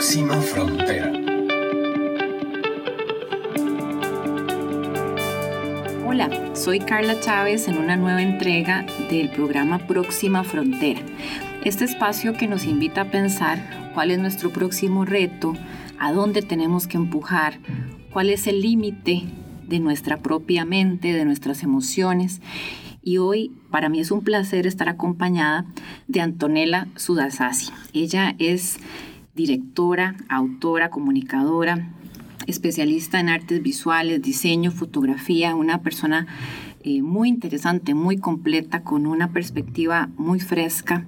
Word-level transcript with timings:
Próxima 0.00 0.40
Frontera. 0.40 1.12
Hola, 6.06 6.56
soy 6.56 6.80
Carla 6.80 7.20
Chávez 7.20 7.68
en 7.68 7.76
una 7.76 7.96
nueva 7.96 8.22
entrega 8.22 8.86
del 9.10 9.28
programa 9.28 9.86
Próxima 9.86 10.42
Frontera. 10.42 11.02
Este 11.66 11.84
espacio 11.84 12.32
que 12.32 12.48
nos 12.48 12.64
invita 12.64 13.02
a 13.02 13.10
pensar 13.10 13.92
cuál 13.92 14.10
es 14.10 14.18
nuestro 14.18 14.48
próximo 14.48 15.04
reto, 15.04 15.52
a 15.98 16.12
dónde 16.12 16.40
tenemos 16.40 16.86
que 16.86 16.96
empujar, 16.96 17.58
cuál 18.10 18.30
es 18.30 18.46
el 18.46 18.62
límite 18.62 19.24
de 19.68 19.80
nuestra 19.80 20.16
propia 20.22 20.64
mente, 20.64 21.12
de 21.12 21.26
nuestras 21.26 21.62
emociones 21.62 22.40
y 23.02 23.18
hoy 23.18 23.52
para 23.70 23.90
mí 23.90 24.00
es 24.00 24.10
un 24.10 24.22
placer 24.22 24.66
estar 24.66 24.88
acompañada 24.88 25.66
de 26.08 26.20
Antonella 26.22 26.88
Sudasasi. 26.96 27.70
Ella 27.92 28.34
es 28.38 28.78
directora, 29.34 30.16
autora, 30.28 30.90
comunicadora, 30.90 31.88
especialista 32.46 33.20
en 33.20 33.28
artes 33.28 33.62
visuales, 33.62 34.22
diseño, 34.22 34.70
fotografía, 34.70 35.54
una 35.54 35.82
persona 35.82 36.26
eh, 36.82 37.02
muy 37.02 37.28
interesante, 37.28 37.94
muy 37.94 38.16
completa, 38.18 38.82
con 38.82 39.06
una 39.06 39.32
perspectiva 39.32 40.08
muy 40.16 40.40
fresca. 40.40 41.04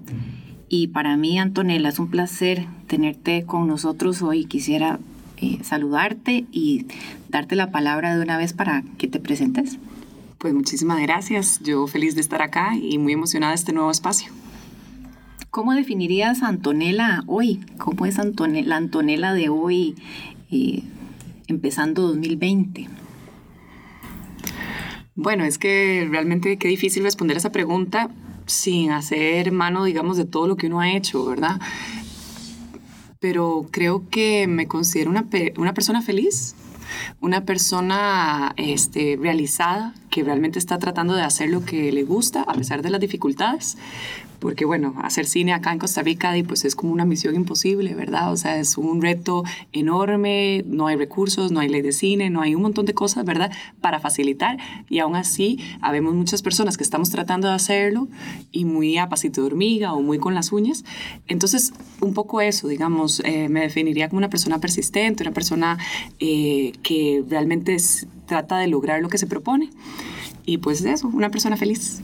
Y 0.68 0.88
para 0.88 1.16
mí, 1.16 1.38
Antonella, 1.38 1.88
es 1.88 1.98
un 1.98 2.08
placer 2.08 2.66
tenerte 2.86 3.44
con 3.44 3.66
nosotros 3.66 4.22
hoy. 4.22 4.44
Quisiera 4.44 4.98
eh, 5.38 5.58
saludarte 5.62 6.46
y 6.52 6.86
darte 7.28 7.56
la 7.56 7.70
palabra 7.70 8.16
de 8.16 8.22
una 8.22 8.38
vez 8.38 8.52
para 8.52 8.82
que 8.98 9.08
te 9.08 9.18
presentes. 9.18 9.78
Pues 10.38 10.54
muchísimas 10.54 11.00
gracias. 11.00 11.60
Yo 11.60 11.86
feliz 11.86 12.14
de 12.14 12.20
estar 12.20 12.42
acá 12.42 12.76
y 12.76 12.98
muy 12.98 13.12
emocionada 13.12 13.52
de 13.52 13.56
este 13.56 13.72
nuevo 13.72 13.90
espacio. 13.90 14.32
¿Cómo 15.52 15.74
definirías 15.74 16.42
a 16.42 16.48
Antonella 16.48 17.24
hoy? 17.26 17.60
¿Cómo 17.76 18.06
es 18.06 18.18
Antonella, 18.18 18.66
la 18.68 18.76
Antonella 18.76 19.34
de 19.34 19.50
hoy, 19.50 19.96
eh, 20.50 20.82
empezando 21.46 22.08
2020? 22.08 22.88
Bueno, 25.14 25.44
es 25.44 25.58
que 25.58 26.08
realmente 26.10 26.56
qué 26.56 26.68
difícil 26.68 27.02
responder 27.02 27.36
esa 27.36 27.52
pregunta 27.52 28.08
sin 28.46 28.92
hacer 28.92 29.52
mano, 29.52 29.84
digamos, 29.84 30.16
de 30.16 30.24
todo 30.24 30.46
lo 30.46 30.56
que 30.56 30.68
uno 30.68 30.80
ha 30.80 30.90
hecho, 30.90 31.22
¿verdad? 31.26 31.60
Pero 33.20 33.66
creo 33.70 34.08
que 34.08 34.46
me 34.46 34.66
considero 34.66 35.10
una, 35.10 35.26
una 35.58 35.74
persona 35.74 36.00
feliz, 36.00 36.54
una 37.20 37.44
persona 37.44 38.54
este, 38.56 39.18
realizada 39.20 39.92
que 40.08 40.24
realmente 40.24 40.58
está 40.58 40.78
tratando 40.78 41.12
de 41.12 41.24
hacer 41.24 41.50
lo 41.50 41.62
que 41.62 41.92
le 41.92 42.04
gusta 42.04 42.40
a 42.40 42.54
pesar 42.54 42.80
de 42.80 42.88
las 42.88 43.02
dificultades, 43.02 43.76
porque 44.42 44.64
bueno, 44.64 44.94
hacer 45.02 45.24
cine 45.24 45.52
acá 45.52 45.72
en 45.72 45.78
Costa 45.78 46.02
Rica 46.02 46.34
pues 46.48 46.64
es 46.64 46.74
como 46.74 46.92
una 46.92 47.04
misión 47.04 47.36
imposible, 47.36 47.94
¿verdad? 47.94 48.32
O 48.32 48.36
sea, 48.36 48.58
es 48.58 48.76
un 48.76 49.00
reto 49.00 49.44
enorme, 49.72 50.64
no 50.66 50.88
hay 50.88 50.96
recursos, 50.96 51.52
no 51.52 51.60
hay 51.60 51.68
ley 51.68 51.80
de 51.80 51.92
cine, 51.92 52.28
no 52.28 52.42
hay 52.42 52.56
un 52.56 52.62
montón 52.62 52.84
de 52.84 52.92
cosas, 52.92 53.24
¿verdad? 53.24 53.52
Para 53.80 54.00
facilitar 54.00 54.58
y 54.90 54.98
aún 54.98 55.14
así 55.14 55.60
habemos 55.80 56.14
muchas 56.14 56.42
personas 56.42 56.76
que 56.76 56.82
estamos 56.82 57.08
tratando 57.10 57.46
de 57.46 57.54
hacerlo 57.54 58.08
y 58.50 58.64
muy 58.64 58.98
a 58.98 59.08
pasito 59.08 59.42
de 59.42 59.46
hormiga 59.46 59.92
o 59.92 60.02
muy 60.02 60.18
con 60.18 60.34
las 60.34 60.50
uñas. 60.50 60.84
Entonces, 61.28 61.72
un 62.00 62.12
poco 62.12 62.40
eso, 62.40 62.66
digamos, 62.66 63.22
eh, 63.24 63.48
me 63.48 63.60
definiría 63.60 64.08
como 64.08 64.18
una 64.18 64.28
persona 64.28 64.58
persistente, 64.58 65.22
una 65.22 65.32
persona 65.32 65.78
eh, 66.18 66.72
que 66.82 67.22
realmente 67.28 67.76
trata 68.26 68.58
de 68.58 68.66
lograr 68.66 69.00
lo 69.02 69.08
que 69.08 69.18
se 69.18 69.28
propone. 69.28 69.70
Y 70.44 70.58
pues 70.58 70.84
eso, 70.84 71.06
una 71.06 71.30
persona 71.30 71.56
feliz. 71.56 72.02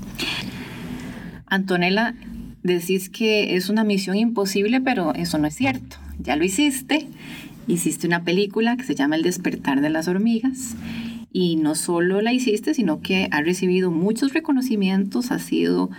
Antonella, 1.50 2.14
decís 2.62 3.08
que 3.08 3.56
es 3.56 3.68
una 3.68 3.84
misión 3.84 4.16
imposible, 4.16 4.80
pero 4.80 5.14
eso 5.14 5.38
no 5.38 5.46
es 5.46 5.54
cierto. 5.54 5.96
Ya 6.18 6.36
lo 6.36 6.44
hiciste. 6.44 7.08
Hiciste 7.66 8.06
una 8.06 8.24
película 8.24 8.76
que 8.76 8.84
se 8.84 8.94
llama 8.94 9.16
El 9.16 9.22
despertar 9.22 9.80
de 9.80 9.90
las 9.90 10.08
hormigas. 10.08 10.74
Y 11.32 11.56
no 11.56 11.74
solo 11.74 12.22
la 12.22 12.32
hiciste, 12.32 12.72
sino 12.72 13.00
que 13.00 13.28
ha 13.30 13.42
recibido 13.42 13.90
muchos 13.90 14.32
reconocimientos, 14.32 15.30
ha 15.30 15.38
sido 15.38 15.90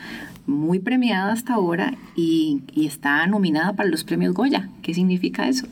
muy 0.48 0.80
premiada 0.80 1.32
hasta 1.32 1.54
ahora 1.54 1.94
y, 2.16 2.64
y 2.74 2.88
está 2.88 3.26
nominada 3.28 3.74
para 3.74 3.90
los 3.90 4.04
premios 4.04 4.34
Goya. 4.34 4.70
¿Qué 4.82 4.96
significa 4.96 5.48
eso? 5.48 5.68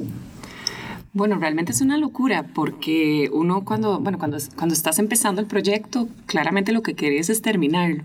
Bueno, 1.13 1.37
realmente 1.39 1.71
es 1.71 1.81
una 1.81 1.97
locura 1.97 2.45
porque 2.53 3.31
uno 3.33 3.65
cuando, 3.65 3.99
bueno, 3.99 4.19
cuando, 4.19 4.37
cuando 4.55 4.73
estás 4.73 4.99
empezando 4.99 5.41
el 5.41 5.47
proyecto, 5.47 6.07
claramente 6.27 6.71
lo 6.71 6.83
que 6.83 6.93
querés 6.93 7.31
es 7.31 7.41
terminarlo. 7.41 8.03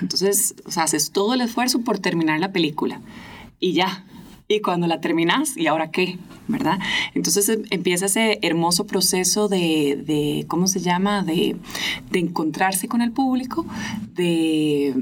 Entonces, 0.00 0.54
haces 0.76 1.10
todo 1.10 1.34
el 1.34 1.40
esfuerzo 1.40 1.80
por 1.80 1.98
terminar 1.98 2.40
la 2.40 2.52
película 2.52 3.00
y 3.60 3.72
ya. 3.72 4.04
Y 4.46 4.60
cuando 4.60 4.86
la 4.86 5.00
terminas, 5.00 5.56
¿y 5.56 5.68
ahora 5.68 5.90
qué? 5.90 6.18
¿Verdad? 6.48 6.78
Entonces 7.14 7.48
em, 7.48 7.62
empieza 7.70 8.06
ese 8.06 8.38
hermoso 8.42 8.86
proceso 8.86 9.48
de, 9.48 10.02
de 10.06 10.44
¿cómo 10.48 10.66
se 10.68 10.80
llama? 10.80 11.22
De, 11.22 11.56
de, 12.10 12.18
encontrarse 12.18 12.86
con 12.86 13.00
el 13.00 13.10
público, 13.10 13.64
de, 14.14 14.92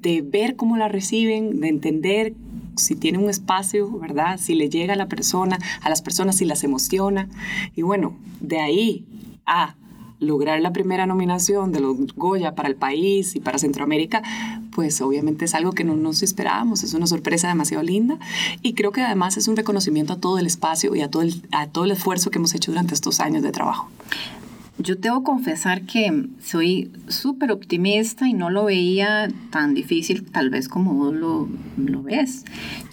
de 0.00 0.22
ver 0.22 0.56
cómo 0.56 0.78
la 0.78 0.88
reciben, 0.88 1.60
de 1.60 1.68
entender 1.68 2.32
si 2.76 2.96
tiene 2.96 3.18
un 3.18 3.28
espacio, 3.28 3.90
¿verdad? 3.98 4.38
Si 4.40 4.54
le 4.54 4.70
llega 4.70 4.94
a 4.94 4.96
la 4.96 5.08
persona, 5.08 5.58
a 5.82 5.90
las 5.90 6.00
personas, 6.00 6.36
si 6.36 6.46
las 6.46 6.64
emociona. 6.64 7.28
Y 7.74 7.82
bueno, 7.82 8.16
de 8.40 8.60
ahí 8.60 9.04
a 9.44 9.74
lograr 10.18 10.60
la 10.60 10.72
primera 10.72 11.06
nominación 11.06 11.72
de 11.72 11.80
los 11.80 11.96
Goya 12.16 12.54
para 12.54 12.68
el 12.68 12.76
país 12.76 13.36
y 13.36 13.40
para 13.40 13.58
Centroamérica, 13.58 14.22
pues 14.74 15.00
obviamente 15.00 15.44
es 15.44 15.54
algo 15.54 15.72
que 15.72 15.84
no 15.84 15.96
nos 15.96 16.22
esperábamos, 16.22 16.82
es 16.82 16.94
una 16.94 17.06
sorpresa 17.06 17.48
demasiado 17.48 17.82
linda 17.82 18.18
y 18.62 18.74
creo 18.74 18.92
que 18.92 19.02
además 19.02 19.36
es 19.36 19.48
un 19.48 19.56
reconocimiento 19.56 20.14
a 20.14 20.16
todo 20.16 20.38
el 20.38 20.46
espacio 20.46 20.94
y 20.94 21.00
a 21.00 21.10
todo 21.10 21.22
el, 21.22 21.42
a 21.52 21.66
todo 21.66 21.84
el 21.84 21.90
esfuerzo 21.90 22.30
que 22.30 22.38
hemos 22.38 22.54
hecho 22.54 22.72
durante 22.72 22.94
estos 22.94 23.20
años 23.20 23.42
de 23.42 23.52
trabajo. 23.52 23.88
Yo 24.78 24.94
debo 24.94 25.22
confesar 25.22 25.82
que 25.82 26.28
soy 26.38 26.90
súper 27.08 27.50
optimista 27.50 28.28
y 28.28 28.34
no 28.34 28.50
lo 28.50 28.66
veía 28.66 29.28
tan 29.50 29.72
difícil 29.72 30.30
tal 30.30 30.50
vez 30.50 30.68
como 30.68 30.92
vos 30.92 31.14
lo, 31.14 31.48
lo, 31.78 32.02
ves. 32.02 32.44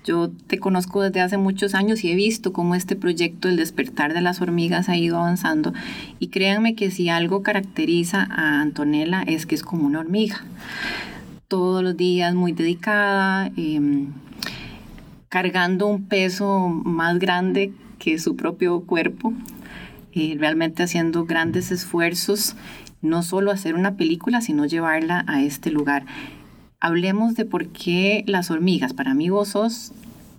Yo 0.06 0.30
te 0.48 0.60
conozco 0.60 1.02
desde 1.02 1.20
hace 1.20 1.38
muchos 1.38 1.76
años 1.76 2.06
y 2.06 2.12
he 2.12 2.16
visto 2.16 2.54
cómo 2.54 2.76
este 2.76 2.96
proyecto, 2.96 3.50
el 3.50 3.58
despertar 3.58 4.14
de 4.14 4.22
las 4.22 4.40
hormigas, 4.42 4.88
ha 4.88 4.96
ido 4.96 5.18
avanzando. 5.18 5.74
Y 6.20 6.28
créanme 6.28 6.76
que 6.76 6.90
si 6.90 7.10
algo 7.10 7.44
caracteriza 7.44 8.30
a 8.32 8.62
Antonella 8.62 9.24
es 9.28 9.46
que 9.46 9.56
es 9.56 9.64
como 9.64 9.86
una 9.86 10.00
hormiga. 10.00 10.46
Todos 11.50 11.84
los 11.84 11.98
días 11.98 12.34
muy 12.34 12.54
dedicada, 12.54 13.52
eh, 13.58 14.08
cargando 15.28 15.88
un 15.88 16.06
peso 16.06 16.70
más 16.70 17.20
grande 17.20 17.74
que 18.00 18.20
su 18.20 18.38
propio 18.38 18.82
cuerpo 18.82 19.34
realmente 20.38 20.84
haciendo 20.84 21.26
grandes 21.26 21.72
esfuerzos, 21.72 22.56
no 23.02 23.24
solo 23.24 23.52
hacer 23.52 23.76
una 23.76 23.96
película, 23.98 24.42
sino 24.42 24.66
llevarla 24.66 25.26
a 25.28 25.42
este 25.44 25.72
lugar. 25.72 26.06
Hablemos 26.80 27.36
de 27.36 27.46
por 27.46 27.68
qué 27.68 28.24
las 28.28 28.52
hormigas. 28.52 28.94
Para 28.94 29.14
mí 29.14 29.30
vos 29.30 29.50
sos 29.50 29.92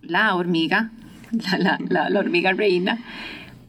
la 0.02 0.34
hormiga, 0.34 0.90
la, 1.58 1.78
la, 1.88 2.10
la, 2.10 2.20
hormiga 2.20 2.52
reina. 2.52 2.98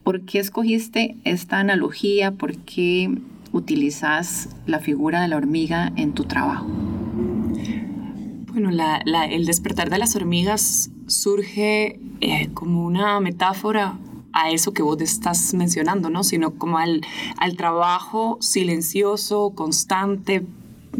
¿Por 0.04 0.22
qué 0.22 0.40
escogiste 0.40 1.16
esta 1.24 1.60
analogía? 1.60 2.32
¿Por 2.32 2.56
qué 2.58 3.10
utilizas 3.52 4.50
la 4.68 4.80
figura 4.80 5.22
de 5.22 5.28
la 5.30 5.38
hormiga 5.38 5.92
en 5.96 6.14
tu 6.14 6.26
trabajo? 6.26 6.68
Bueno, 8.52 8.72
la, 8.72 9.02
el 9.26 9.46
despertar 9.46 9.90
de 9.90 9.98
las 9.98 10.16
hormigas 10.16 10.92
surge 11.08 12.00
eh, 12.22 12.50
como 12.54 12.86
una 12.86 13.20
metáfora 13.20 13.98
a 14.36 14.52
eso 14.52 14.74
que 14.74 14.84
vos 14.84 15.02
estás 15.02 15.54
mencionando, 15.54 16.10
¿no? 16.10 16.24
Sino 16.24 16.52
como 16.52 16.78
al, 16.78 17.02
al 17.38 17.56
trabajo 17.56 18.38
silencioso, 18.42 19.54
constante, 19.56 20.46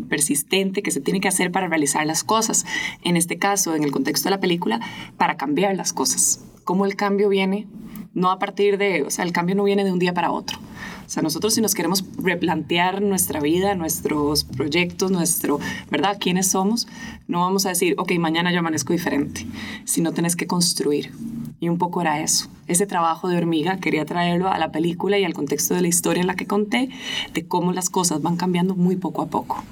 persistente 0.10 0.82
que 0.82 0.92
se 0.92 1.02
tiene 1.02 1.20
que 1.20 1.28
hacer 1.28 1.52
para 1.52 1.68
realizar 1.68 2.06
las 2.06 2.24
cosas. 2.24 2.66
En 3.04 3.18
este 3.18 3.38
caso, 3.38 3.76
en 3.76 3.84
el 3.84 3.92
contexto 3.92 4.30
de 4.30 4.36
la 4.36 4.40
película, 4.40 4.80
para 5.18 5.38
cambiar 5.38 5.76
las 5.76 5.94
cosas. 5.94 6.44
Cómo 6.64 6.86
el 6.86 6.96
cambio 6.96 7.30
viene, 7.30 7.68
no 8.14 8.32
a 8.32 8.40
partir 8.40 8.78
de, 8.78 9.04
o 9.04 9.12
sea, 9.12 9.26
el 9.26 9.34
cambio 9.34 9.56
no 9.56 9.66
viene 9.66 9.84
de 9.84 9.92
un 9.92 10.00
día 10.00 10.14
para 10.14 10.32
otro. 10.32 10.58
O 11.06 11.10
sea, 11.10 11.22
nosotros 11.22 11.54
si 11.54 11.62
nos 11.62 11.76
queremos 11.76 12.04
replantear 12.18 13.02
nuestra 13.02 13.40
vida, 13.42 13.76
nuestros 13.76 14.46
proyectos, 14.46 15.12
nuestro, 15.12 15.60
¿verdad? 15.92 16.18
¿Quiénes 16.20 16.48
somos? 16.48 16.88
No 17.28 17.42
vamos 17.42 17.66
a 17.66 17.70
decir, 17.70 17.96
ok, 17.98 18.14
mañana 18.14 18.52
yo 18.52 18.60
amanezco 18.60 18.94
diferente, 18.94 19.46
sino 19.84 20.14
tenés 20.14 20.36
que 20.36 20.48
construir. 20.48 21.12
Y 21.60 21.70
un 21.70 21.78
poco 21.78 22.02
era 22.02 22.22
eso. 22.22 22.50
Ese 22.68 22.86
trabajo 22.86 23.28
de 23.28 23.38
hormiga 23.38 23.78
quería 23.78 24.06
traerlo 24.06 24.50
a 24.50 24.58
la 24.58 24.72
película 24.72 25.18
y 25.18 25.24
al 25.24 25.34
contexto 25.34 25.74
de 25.74 25.82
la 25.82 25.88
historia 25.88 26.22
en 26.22 26.28
la 26.28 26.36
que 26.36 26.48
conté, 26.48 26.90
de 27.34 27.48
cómo 27.48 27.72
las 27.74 27.90
cosas 27.90 28.22
van 28.22 28.38
cambiando 28.38 28.76
muy 28.76 28.96
poco 28.96 29.22
a 29.22 29.28
poco. 29.28 29.64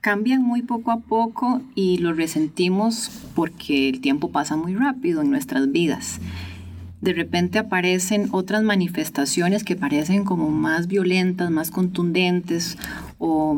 Cambian 0.00 0.42
muy 0.42 0.62
poco 0.62 0.92
a 0.92 1.00
poco 1.00 1.62
y 1.74 1.98
lo 1.98 2.12
resentimos 2.12 3.10
porque 3.34 3.88
el 3.88 4.00
tiempo 4.00 4.30
pasa 4.30 4.56
muy 4.56 4.74
rápido 4.74 5.22
en 5.22 5.30
nuestras 5.30 5.72
vidas. 5.72 6.20
De 7.00 7.12
repente 7.12 7.58
aparecen 7.58 8.28
otras 8.32 8.62
manifestaciones 8.62 9.64
que 9.64 9.76
parecen 9.76 10.24
como 10.24 10.50
más 10.50 10.86
violentas, 10.86 11.50
más 11.50 11.70
contundentes 11.70 12.78
o 13.18 13.56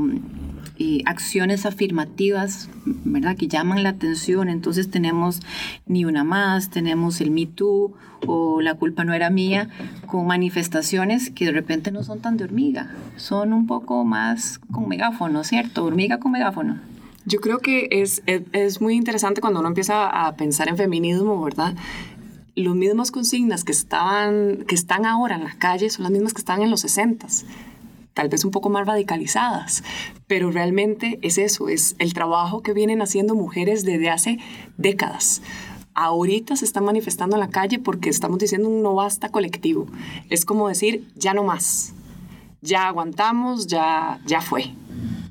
eh, 0.81 1.03
acciones 1.07 1.67
afirmativas, 1.67 2.69
¿verdad? 2.85 3.37
Que 3.37 3.49
llaman 3.49 3.83
la 3.83 3.89
atención. 3.89 4.49
Entonces 4.49 4.91
tenemos 4.91 5.41
Ni 5.87 6.05
Una 6.05 6.23
Más, 6.23 6.71
tenemos 6.71 7.21
el 7.21 7.33
Me 7.33 7.47
Too 7.47 7.93
o 8.27 8.61
La 8.61 8.75
culpa 8.75 9.05
no 9.05 9.13
era 9.13 9.29
mía, 9.29 9.71
con 10.07 10.27
manifestaciones 10.27 11.31
que 11.31 11.47
de 11.47 11.53
repente 11.53 11.91
no 11.91 12.05
son 12.05 12.21
tan 12.21 12.37
de 12.37 12.45
hormiga, 12.45 12.91
son 13.17 13.53
un 13.53 13.67
poco 13.67 14.05
más 14.05 14.61
con 14.71 14.89
megáfono, 14.89 15.45
¿cierto? 15.45 15.85
Hormiga 15.85 16.19
con 16.19 16.33
megáfono. 16.33 16.79
Yo 17.25 17.41
creo 17.41 17.59
que 17.59 17.89
es, 17.91 18.23
es, 18.27 18.43
es 18.53 18.81
muy 18.81 18.95
interesante 18.95 19.41
cuando 19.41 19.61
uno 19.61 19.69
empieza 19.69 20.27
a 20.27 20.37
pensar 20.37 20.69
en 20.69 20.77
feminismo, 20.77 21.43
¿verdad? 21.43 21.75
Los 22.55 22.75
mismos 22.75 23.11
consignas 23.11 23.65
que, 23.65 23.73
estaban, 23.73 24.65
que 24.67 24.75
están 24.75 25.07
ahora 25.07 25.37
en 25.37 25.45
las 25.45 25.55
calles 25.55 25.95
son 25.95 26.05
las 26.05 26.13
mismas 26.13 26.35
que 26.35 26.41
están 26.41 26.63
en 26.63 26.71
los 26.71 26.81
60 26.81 27.27
tal 28.19 28.29
vez 28.29 28.45
un 28.45 28.51
poco 28.51 28.69
más 28.69 28.85
radicalizadas, 28.85 29.85
pero 30.27 30.51
realmente 30.51 31.21
es 31.23 31.39
eso, 31.39 31.69
es 31.69 31.95
el 32.01 32.15
trabajo 32.15 32.65
que 32.65 32.73
vienen 32.73 33.01
haciendo 33.01 33.37
mujeres 33.37 33.85
desde 33.85 34.11
hace 34.11 34.39
décadas. 34.77 35.41
Ahorita 35.95 36.57
se 36.57 36.65
están 36.65 36.85
manifestando 36.85 37.37
en 37.37 37.41
la 37.41 37.51
calle 37.51 37.79
porque 37.79 38.11
estamos 38.11 38.41
diciendo 38.41 38.69
un 38.69 38.83
no 38.83 38.97
basta 38.97 39.29
colectivo. 39.29 39.87
Es 40.31 40.45
como 40.45 40.67
decir, 40.67 41.07
ya 41.15 41.33
no 41.33 41.45
más, 41.45 41.95
ya 42.61 42.89
aguantamos, 42.89 43.69
ya, 43.69 44.19
ya 44.27 44.41
fue 44.41 44.73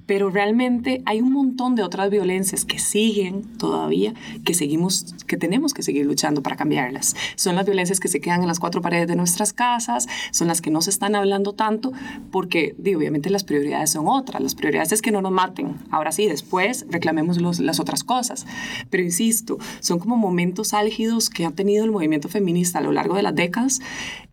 pero 0.08 0.30
realmente 0.30 1.04
hay 1.06 1.22
un 1.22 1.34
montón 1.34 1.76
de 1.76 1.84
otras 1.84 2.10
violencias 2.10 2.66
que 2.66 2.80
siguen 2.80 3.44
todavía, 3.58 4.14
que 4.44 4.54
seguimos, 4.54 5.14
que 5.28 5.38
tenemos 5.38 5.74
que 5.74 5.84
seguir 5.84 6.06
luchando 6.06 6.42
para 6.42 6.56
cambiarlas. 6.56 7.16
Son 7.36 7.56
las 7.56 7.66
violencias 7.66 8.00
que 8.00 8.08
se 8.08 8.22
quedan 8.22 8.42
en 8.42 8.48
las 8.48 8.60
cuatro 8.60 8.82
paredes 8.82 9.08
de 9.08 9.16
nuestras 9.16 9.54
casas, 9.54 10.08
son 10.32 10.48
las 10.48 10.62
que 10.62 10.72
no 10.72 10.82
se 10.82 10.90
están 10.90 11.16
hablando 11.16 11.54
tanto, 11.54 11.92
porque 12.32 12.74
digo, 12.78 13.00
obviamente 13.00 13.30
las 13.30 13.44
prioridades 13.44 13.92
son 13.92 14.08
otras. 14.08 14.42
Las 14.42 14.56
prioridades 14.56 14.94
es 14.94 15.02
que 15.02 15.12
no 15.12 15.22
nos 15.22 15.32
maten. 15.32 15.76
Ahora 15.92 16.12
sí, 16.12 16.28
después 16.28 16.86
reclamemos 16.90 17.40
las 17.60 17.80
otras 17.80 18.04
cosas. 18.04 18.48
Pero 18.90 19.04
insisto, 19.04 19.58
son 19.82 20.00
como 20.00 20.16
momentos 20.16 20.74
álgidos 20.74 21.30
que 21.30 21.46
ha 21.46 21.52
tenido 21.52 21.84
el 21.84 21.92
movimiento 21.92 22.30
feminista 22.30 22.80
a 22.80 22.82
lo 22.82 22.94
largo 22.94 23.16
de 23.16 23.24
las 23.24 23.36
décadas 23.36 23.82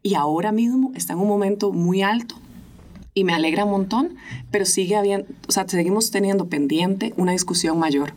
y 0.02 0.14
ahora 0.14 0.52
mismo 0.52 0.92
está 0.94 1.14
en 1.14 1.18
un 1.18 1.28
momento 1.28 1.72
muy 1.72 2.02
alto 2.02 2.36
y 3.14 3.25
me 3.25 3.32
alegra 3.32 3.64
un 3.64 3.70
montón, 3.70 4.16
pero 4.50 4.64
sigue 4.64 4.96
habiendo, 4.96 5.26
o 5.49 5.52
sea, 5.52 5.66
seguimos 5.69 6.11
teniendo 6.11 6.49
pendiente 6.49 7.14
una 7.16 7.32
discusión 7.32 7.78
mayor 7.78 8.12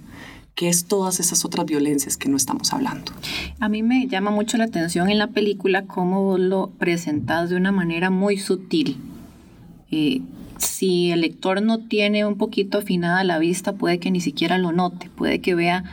que 0.58 0.70
es 0.70 0.86
todas 0.86 1.20
esas 1.20 1.46
otras 1.46 1.68
violencias 1.68 2.18
que 2.18 2.30
no 2.30 2.36
estamos 2.36 2.74
hablando. 2.74 3.12
A 3.60 3.70
mí 3.70 3.84
me 3.84 4.08
llama 4.08 4.32
mucho 4.32 4.58
la 4.58 4.64
atención 4.64 5.08
en 5.12 5.20
la 5.20 5.28
película 5.28 5.86
cómo 5.86 6.40
lo 6.40 6.72
presentas 6.80 7.52
de 7.52 7.58
una 7.58 7.72
manera 7.72 8.10
muy 8.10 8.38
sutil. 8.38 8.98
Eh, 9.92 10.22
si 10.78 11.10
el 11.12 11.22
lector 11.22 11.60
no 11.64 11.80
tiene 11.80 12.24
un 12.24 12.38
poquito 12.38 12.78
afinada 12.78 13.24
la 13.24 13.40
vista, 13.40 13.74
puede 13.74 13.98
que 13.98 14.12
ni 14.12 14.22
siquiera 14.22 14.60
lo 14.60 14.72
note, 14.72 15.10
puede 15.10 15.40
que 15.40 15.56
vea 15.56 15.84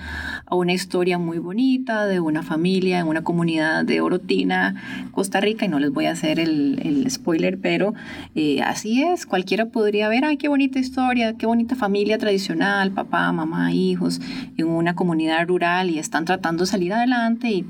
una 0.50 0.74
historia 0.74 1.16
muy 1.16 1.38
bonita 1.38 2.04
de 2.04 2.20
una 2.20 2.42
familia 2.42 2.98
en 2.98 3.06
una 3.06 3.24
comunidad 3.24 3.86
de 3.86 4.02
Orotina, 4.02 5.08
Costa 5.10 5.40
Rica, 5.40 5.64
y 5.64 5.68
no 5.68 5.78
les 5.78 5.90
voy 5.90 6.04
a 6.04 6.10
hacer 6.10 6.38
el, 6.38 7.06
spoiler, 7.08 7.58
pero 7.58 7.94
eh, 8.34 8.60
así 8.60 9.02
es, 9.02 9.24
cualquiera 9.24 9.70
podría 9.70 10.10
ver, 10.10 10.26
ay, 10.26 10.36
qué 10.36 10.48
bonita 10.48 10.78
historia, 10.78 11.32
qué 11.38 11.46
bonita 11.46 11.76
familia 11.76 12.18
tradicional, 12.18 12.90
papá, 12.90 13.32
mamá, 13.32 13.72
hijos, 13.72 14.20
en 14.58 14.66
una 14.66 14.94
comunidad 14.94 15.48
rural 15.48 15.88
y 15.88 15.98
están 15.98 16.26
tratando 16.26 16.64
de 16.64 16.70
salir 16.70 16.92
adelante, 16.92 17.48
y, 17.48 17.64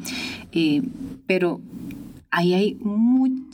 eh, 0.50 0.82
pero 1.28 1.60
ahí 2.32 2.54
hay 2.54 2.76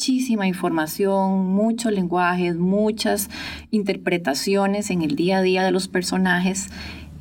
muchísima 0.00 0.46
información, 0.46 1.46
muchos 1.48 1.92
lenguajes, 1.92 2.56
muchas 2.56 3.28
interpretaciones 3.70 4.88
en 4.88 5.02
el 5.02 5.14
día 5.14 5.36
a 5.36 5.42
día 5.42 5.62
de 5.62 5.72
los 5.72 5.88
personajes. 5.88 6.70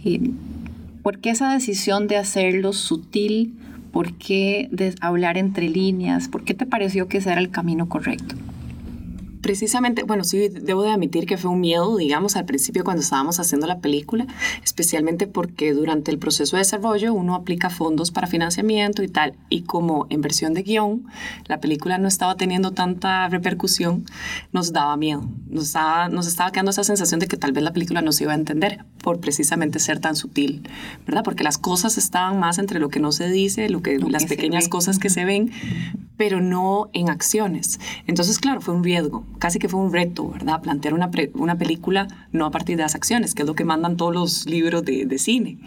Eh, 0.06 0.32
¿Por 1.04 1.20
qué 1.20 1.32
esa 1.32 1.52
decisión 1.52 2.08
de 2.08 2.16
hacerlo 2.16 2.72
sutil? 2.72 3.54
¿Por 3.92 4.14
qué 4.14 4.70
de 4.72 4.96
hablar 5.02 5.38
entre 5.38 5.68
líneas? 5.68 6.30
¿Por 6.30 6.46
qué 6.46 6.54
te 6.54 6.66
pareció 6.66 7.10
que 7.10 7.18
ese 7.18 7.34
era 7.34 7.42
el 7.42 7.50
camino 7.50 7.90
correcto? 7.90 8.36
Precisamente, 9.42 10.04
bueno, 10.04 10.24
sí, 10.24 10.50
debo 10.50 10.84
de 10.84 10.92
admitir 10.92 11.26
que 11.26 11.38
fue 11.38 11.52
un 11.52 11.60
miedo, 11.60 11.96
digamos, 11.98 12.36
al 12.36 12.46
principio 12.46 12.84
cuando 12.84 13.02
estábamos 13.02 13.40
haciendo 13.40 13.68
la 13.68 13.80
película, 13.80 14.28
especialmente 14.64 15.28
porque 15.28 15.74
durante 15.74 16.12
el 16.12 16.20
proceso 16.20 16.56
de 16.56 16.62
desarrollo 16.62 17.14
uno 17.14 17.36
aplica 17.36 17.70
fondos 17.70 18.12
para 18.12 18.28
financiamiento 18.28 19.04
y 19.04 19.08
tal, 19.08 19.34
y 19.50 19.62
como 19.64 20.08
en 20.10 20.22
versión 20.22 20.54
de 20.54 20.64
guion 20.64 21.06
la 21.48 21.60
película 21.60 21.98
no 21.98 22.08
estaba 22.08 22.36
teniendo 22.36 22.72
tanta 22.72 23.28
repercusión, 23.30 24.06
nos 24.52 24.74
daba 24.74 24.96
miedo, 24.98 25.24
nos 25.48 25.66
estaba, 25.66 26.10
nos 26.10 26.28
estaba 26.28 26.52
quedando 26.52 26.72
esa 26.72 26.84
sensación 26.84 27.20
de 27.20 27.28
que 27.28 27.38
tal 27.38 27.52
vez 27.52 27.64
la 27.64 27.74
película 27.74 28.02
no 28.02 28.12
se 28.12 28.24
iba 28.24 28.34
a 28.34 28.36
entender 28.36 28.86
por 29.02 29.20
precisamente 29.20 29.80
ser 29.80 30.00
tan 30.00 30.16
sutil, 30.16 30.68
¿verdad? 31.06 31.24
Porque 31.24 31.44
las 31.44 31.58
cosas 31.58 31.98
estaban 31.98 32.40
más 32.40 32.60
entre 32.60 32.80
lo 32.80 32.90
que 32.90 33.00
no 33.00 33.12
se 33.12 33.30
dice, 33.30 33.70
lo 33.70 33.82
que, 33.82 33.98
las 34.00 34.26
pequeñas 34.26 34.68
cosas 34.68 35.00
que 35.00 35.10
se 35.10 35.26
ven, 35.26 35.52
pero 36.18 36.42
no 36.42 36.90
en 36.94 37.10
acciones. 37.10 37.80
Entonces, 38.08 38.40
claro, 38.40 38.62
fue 38.62 38.74
un 38.74 38.84
riesgo, 38.84 39.24
casi 39.38 39.60
que 39.60 39.70
fue 39.70 39.80
un 39.80 39.94
reto, 39.94 40.30
¿verdad? 40.30 40.62
Plantear 40.62 40.94
una, 40.94 41.10
una 41.34 41.58
película 41.58 42.08
no 42.32 42.46
a 42.46 42.52
partir 42.52 42.78
de 42.78 42.84
las 42.84 42.96
acciones, 42.96 43.36
que 43.36 43.44
es 43.44 43.48
lo 43.48 43.56
que 43.56 43.66
mandan 43.66 43.98
todos 43.98 44.14
los 44.14 44.46
libros 44.46 44.84
de, 44.84 45.06
de 45.06 45.18
cine. 45.18 45.58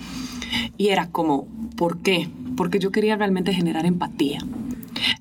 Y 0.76 0.88
era 0.88 1.08
como, 1.08 1.46
¿por 1.76 1.98
qué? 1.98 2.28
Porque 2.56 2.78
yo 2.78 2.92
quería 2.92 3.16
realmente 3.16 3.54
generar 3.54 3.86
empatía. 3.86 4.40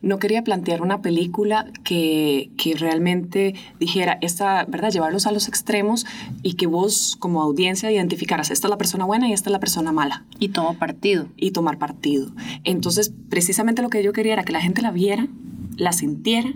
No 0.01 0.19
quería 0.19 0.43
plantear 0.43 0.81
una 0.81 1.01
película 1.01 1.71
que, 1.83 2.51
que, 2.57 2.75
realmente 2.75 3.55
dijera, 3.79 4.17
esta, 4.21 4.65
¿verdad? 4.65 4.91
Llevarlos 4.91 5.25
a 5.27 5.31
los 5.31 5.47
extremos 5.47 6.05
y 6.43 6.53
que 6.53 6.67
vos 6.67 7.15
como 7.19 7.41
audiencia 7.41 7.91
identificaras, 7.91 8.51
esta 8.51 8.67
es 8.67 8.69
la 8.69 8.77
persona 8.77 9.05
buena 9.05 9.27
y 9.27 9.33
esta 9.33 9.49
es 9.49 9.53
la 9.53 9.59
persona 9.59 9.91
mala. 9.91 10.25
Y 10.39 10.49
tomar 10.49 10.77
partido. 10.77 11.27
Y 11.37 11.51
tomar 11.51 11.77
partido. 11.77 12.31
Entonces, 12.63 13.13
precisamente 13.29 13.81
lo 13.81 13.89
que 13.89 14.03
yo 14.03 14.13
quería 14.13 14.33
era 14.33 14.43
que 14.43 14.53
la 14.53 14.61
gente 14.61 14.81
la 14.81 14.91
viera, 14.91 15.27
la 15.77 15.93
sintiera 15.93 16.53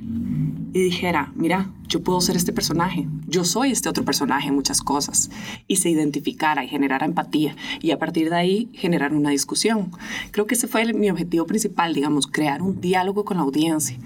y 0.76 0.82
dijera, 0.82 1.32
mira, 1.36 1.70
yo 1.88 2.02
puedo 2.02 2.20
ser 2.20 2.36
este 2.36 2.52
personaje, 2.52 3.08
yo 3.28 3.46
soy 3.46 3.72
este 3.72 3.88
otro 3.88 4.04
personaje 4.04 4.50
en 4.50 4.56
muchas 4.56 4.82
cosas, 4.82 5.30
y 5.70 5.78
se 5.78 5.90
identificara 5.90 6.66
y 6.66 6.68
generara 6.68 7.06
empatía, 7.06 7.56
y 7.82 7.92
a 7.92 7.98
partir 7.98 8.30
de 8.30 8.36
ahí 8.36 8.70
generar 8.74 9.14
una 9.14 9.30
discusión. 9.30 9.92
Creo 10.32 10.48
que 10.48 10.56
ese 10.56 10.68
fue 10.68 10.92
mi 10.92 11.10
objetivo 11.10 11.46
principal, 11.46 11.94
digamos, 11.94 12.28
crear 12.28 12.62
un 12.62 12.82
diálogo 12.82 13.24
con 13.24 13.38
la 13.38 13.44
audiencia. 13.44 13.98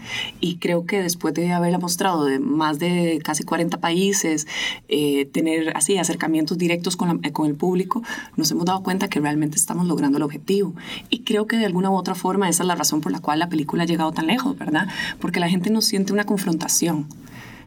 Y 0.42 0.58
creo 0.58 0.86
que 0.86 1.02
después 1.02 1.34
de 1.34 1.52
haberla 1.54 1.80
mostrado 1.80 2.26
de 2.26 2.38
más 2.38 2.78
de 2.78 3.20
casi 3.24 3.44
40 3.44 3.80
países, 3.80 4.46
eh, 4.90 5.26
tener 5.26 5.76
así 5.76 5.98
acercamientos 5.98 6.60
directos 6.60 6.96
con, 6.96 7.20
con 7.32 7.48
el 7.48 7.56
público, 7.56 8.04
nos 8.38 8.52
hemos 8.52 8.66
dado 8.66 8.84
cuenta 8.84 9.08
que 9.08 9.20
realmente 9.20 9.58
estamos 9.58 9.88
logrando 9.88 10.18
el 10.18 10.24
objetivo. 10.24 10.76
Y 11.10 11.24
creo 11.24 11.48
que 11.48 11.58
de 11.58 11.66
alguna 11.66 11.90
u 11.90 11.96
otra 11.96 12.14
forma 12.14 12.48
esa 12.48 12.62
es 12.62 12.68
la 12.68 12.76
razón 12.76 13.02
por 13.02 13.12
la 13.12 13.22
cual 13.22 13.40
la 13.40 13.50
película 13.50 13.84
ha 13.84 13.88
llegado 13.88 14.12
tan 14.12 14.28
lejos, 14.28 14.56
¿verdad? 14.56 14.88
Porque 15.20 15.40
la 15.40 15.50
gente 15.50 15.72
no 15.72 15.82
siente 15.82 16.14
una 16.14 16.26
confrontación 16.26 16.59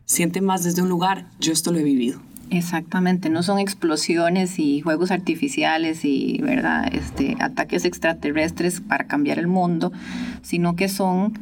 Siente 0.05 0.41
más 0.41 0.65
desde 0.65 0.83
un 0.83 0.89
lugar, 0.89 1.27
yo 1.41 1.53
esto 1.53 1.73
lo 1.73 1.79
he 1.79 1.83
vivido. 1.85 2.21
Exactamente, 2.51 3.31
no 3.31 3.43
son 3.43 3.59
explosiones 3.59 4.59
y 4.59 4.83
juegos 4.83 5.11
artificiales 5.11 6.05
y 6.05 6.39
verdad, 6.43 6.95
este, 6.95 7.35
ataques 7.41 7.87
extraterrestres 7.87 8.83
para 8.83 9.07
cambiar 9.07 9.39
el 9.39 9.47
mundo, 9.47 9.91
sino 10.43 10.77
que 10.77 10.89
son 10.89 11.33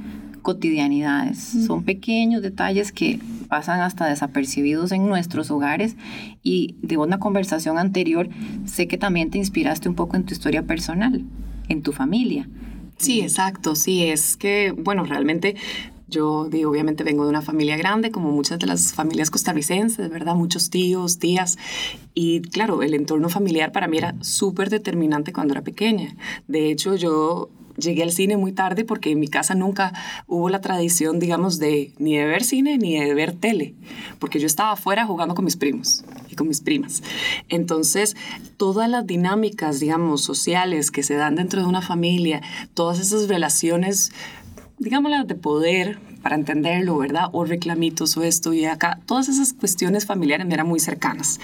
cotidianidades, 0.43 1.39
son 1.67 1.83
pequeños 1.83 2.43
detalles 2.43 2.93
que 2.93 3.19
pasan 3.49 3.81
hasta 3.81 4.07
desapercibidos 4.07 4.93
en 4.93 5.07
nuestros 5.07 5.51
hogares 5.51 5.97
y 6.43 6.77
de 6.81 6.97
una 6.97 7.19
conversación 7.19 7.77
anterior 7.77 8.29
sé 8.65 8.87
que 8.87 8.97
también 8.97 9.31
te 9.31 9.39
inspiraste 9.39 9.89
un 9.89 9.97
poco 9.97 10.17
en 10.17 10.25
tu 10.25 10.33
historia 10.33 10.63
personal, 10.63 11.25
en 11.69 11.83
tu 11.83 11.93
familia. 11.93 12.49
Sí, 13.01 13.23
exacto, 13.23 13.77
sí, 13.77 14.05
es 14.05 14.37
que, 14.37 14.73
bueno, 14.73 15.05
realmente 15.05 15.57
yo 16.11 16.49
obviamente 16.67 17.05
vengo 17.05 17.25
de 17.25 17.31
una 17.31 17.43
familia 17.43 17.77
grande, 17.77 18.11
como 18.11 18.31
muchas 18.31 18.59
de 18.59 18.67
las 18.67 18.93
familias 18.93 19.31
costarricenses, 19.31 20.11
¿verdad? 20.11 20.35
Muchos 20.35 20.71
tíos, 20.71 21.19
tías. 21.19 21.59
Y 22.15 22.43
claro, 22.43 22.83
el 22.83 22.95
entorno 22.95 23.29
familiar 23.29 23.73
para 23.73 23.89
mí 23.89 23.99
era 23.99 24.15
súper 24.21 24.71
determinante 24.71 25.33
cuando 25.33 25.55
era 25.55 25.63
pequeña. 25.63 26.15
De 26.49 26.71
hecho, 26.71 26.97
yo 26.97 27.49
llegué 27.81 28.03
al 28.03 28.13
cine 28.13 28.37
muy 28.37 28.53
tarde 28.53 28.85
porque 28.85 29.11
en 29.11 29.21
mi 29.21 29.29
casa 29.29 29.55
nunca 29.55 29.93
hubo 30.27 30.49
la 30.49 30.61
tradición, 30.61 31.19
digamos, 31.19 31.59
de 31.59 31.93
ni 31.99 32.17
de 32.17 32.27
ver 32.27 32.45
cine 32.45 32.79
ni 32.79 32.99
de 32.99 33.15
ver 33.15 33.33
tele, 33.33 33.75
porque 34.19 34.39
yo 34.39 34.47
estaba 34.47 34.73
afuera 34.73 35.07
jugando 35.07 35.35
con 35.35 35.45
mis 35.45 35.57
primos 35.57 36.05
y 36.29 36.37
con 36.37 36.49
mis 36.49 36.61
primas. 36.61 37.03
Entonces, 37.49 38.17
todas 38.57 38.89
las 38.89 39.07
dinámicas, 39.07 39.81
digamos, 39.81 40.23
sociales 40.23 40.91
que 40.91 41.03
se 41.03 41.15
dan 41.15 41.35
dentro 41.35 41.61
de 41.63 41.69
una 41.69 41.83
familia, 41.83 42.43
todas 42.75 43.01
esas 43.01 43.29
relaciones 43.29 44.13
digámosla, 44.81 45.25
de 45.25 45.35
poder 45.35 46.01
para 46.23 46.35
entenderlo, 46.37 46.97
¿verdad? 46.99 47.29
O 47.33 47.45
reclamitos 47.45 48.17
o 48.17 48.23
esto 48.23 48.53
y 48.53 48.65
acá. 48.65 48.99
Todas 49.07 49.29
esas 49.29 49.53
cuestiones 49.53 50.07
familiares 50.07 50.47
me 50.47 50.55
eran 50.55 50.67
muy 50.67 50.81
cercanas. 50.81 51.39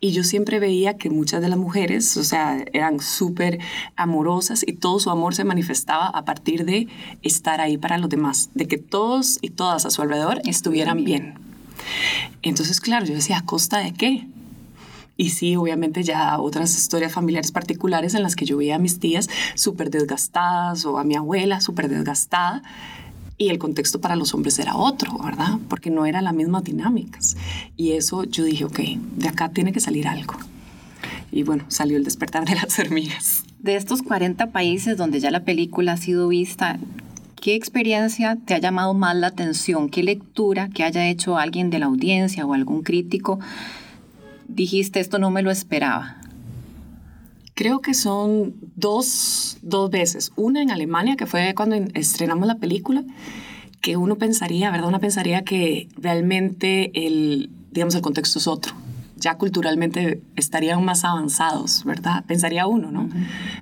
Y 0.00 0.12
yo 0.12 0.22
siempre 0.22 0.60
veía 0.60 0.96
que 0.96 1.10
muchas 1.10 1.40
de 1.40 1.48
las 1.48 1.58
mujeres, 1.58 2.16
o 2.16 2.24
sea, 2.24 2.62
eran 2.72 3.00
súper 3.00 3.58
amorosas 3.96 4.64
y 4.66 4.74
todo 4.74 5.00
su 5.00 5.10
amor 5.10 5.34
se 5.34 5.44
manifestaba 5.44 6.06
a 6.06 6.24
partir 6.24 6.64
de 6.64 6.88
estar 7.22 7.60
ahí 7.60 7.78
para 7.78 7.98
los 7.98 8.10
demás, 8.10 8.50
de 8.54 8.68
que 8.68 8.78
todos 8.78 9.38
y 9.40 9.50
todas 9.50 9.86
a 9.86 9.90
su 9.90 10.02
alrededor 10.02 10.40
estuvieran 10.44 11.04
bien. 11.04 11.34
Entonces, 12.42 12.80
claro, 12.80 13.06
yo 13.06 13.14
decía, 13.14 13.38
¿a 13.38 13.44
costa 13.44 13.78
de 13.78 13.92
qué? 13.92 14.26
Y 15.16 15.30
sí, 15.30 15.56
obviamente 15.56 16.02
ya 16.02 16.38
otras 16.38 16.76
historias 16.76 17.12
familiares 17.12 17.52
particulares 17.52 18.14
en 18.14 18.22
las 18.22 18.34
que 18.34 18.46
yo 18.46 18.56
veía 18.56 18.76
a 18.76 18.78
mis 18.78 18.98
tías 18.98 19.28
súper 19.54 19.90
desgastadas 19.90 20.84
o 20.84 20.98
a 20.98 21.04
mi 21.04 21.14
abuela 21.14 21.60
súper 21.60 21.88
desgastada 21.88 22.62
y 23.36 23.48
el 23.48 23.58
contexto 23.58 24.00
para 24.00 24.16
los 24.16 24.32
hombres 24.34 24.58
era 24.58 24.76
otro, 24.76 25.18
¿verdad? 25.18 25.58
Porque 25.68 25.90
no 25.90 26.06
eran 26.06 26.24
las 26.24 26.34
mismas 26.34 26.64
dinámicas. 26.64 27.36
Y 27.76 27.92
eso 27.92 28.24
yo 28.24 28.44
dije, 28.44 28.64
ok, 28.64 28.78
de 29.16 29.28
acá 29.28 29.48
tiene 29.50 29.72
que 29.72 29.80
salir 29.80 30.06
algo. 30.06 30.34
Y 31.32 31.42
bueno, 31.42 31.64
salió 31.68 31.96
el 31.96 32.04
despertar 32.04 32.44
de 32.44 32.54
las 32.54 32.78
hormigas. 32.78 33.42
De 33.58 33.76
estos 33.76 34.02
40 34.02 34.52
países 34.52 34.96
donde 34.96 35.18
ya 35.20 35.30
la 35.30 35.44
película 35.44 35.92
ha 35.92 35.96
sido 35.96 36.28
vista, 36.28 36.78
¿qué 37.40 37.56
experiencia 37.56 38.38
te 38.44 38.54
ha 38.54 38.58
llamado 38.58 38.94
más 38.94 39.16
la 39.16 39.28
atención? 39.28 39.88
¿Qué 39.88 40.04
lectura 40.04 40.68
que 40.68 40.84
haya 40.84 41.08
hecho 41.08 41.36
alguien 41.36 41.70
de 41.70 41.80
la 41.80 41.86
audiencia 41.86 42.46
o 42.46 42.54
algún 42.54 42.82
crítico 42.82 43.40
dijiste 44.48 45.00
esto 45.00 45.18
no 45.18 45.30
me 45.30 45.42
lo 45.42 45.50
esperaba? 45.50 46.16
Creo 47.54 47.80
que 47.80 47.94
son 47.94 48.54
dos, 48.74 49.58
dos 49.62 49.90
veces. 49.90 50.32
Una 50.34 50.60
en 50.60 50.70
Alemania, 50.70 51.16
que 51.16 51.26
fue 51.26 51.54
cuando 51.54 51.76
estrenamos 51.94 52.48
la 52.48 52.56
película, 52.56 53.04
que 53.80 53.96
uno 53.96 54.16
pensaría, 54.16 54.70
¿verdad? 54.70 54.88
Uno 54.88 54.98
pensaría 54.98 55.44
que 55.44 55.88
realmente 55.96 56.90
el, 57.06 57.50
digamos, 57.70 57.94
el 57.94 58.00
contexto 58.00 58.38
es 58.38 58.48
otro. 58.48 58.72
Ya 59.16 59.36
culturalmente 59.36 60.20
estarían 60.36 60.84
más 60.84 61.04
avanzados, 61.04 61.84
¿verdad? 61.84 62.24
Pensaría 62.26 62.66
uno, 62.66 62.90
¿no? 62.90 63.08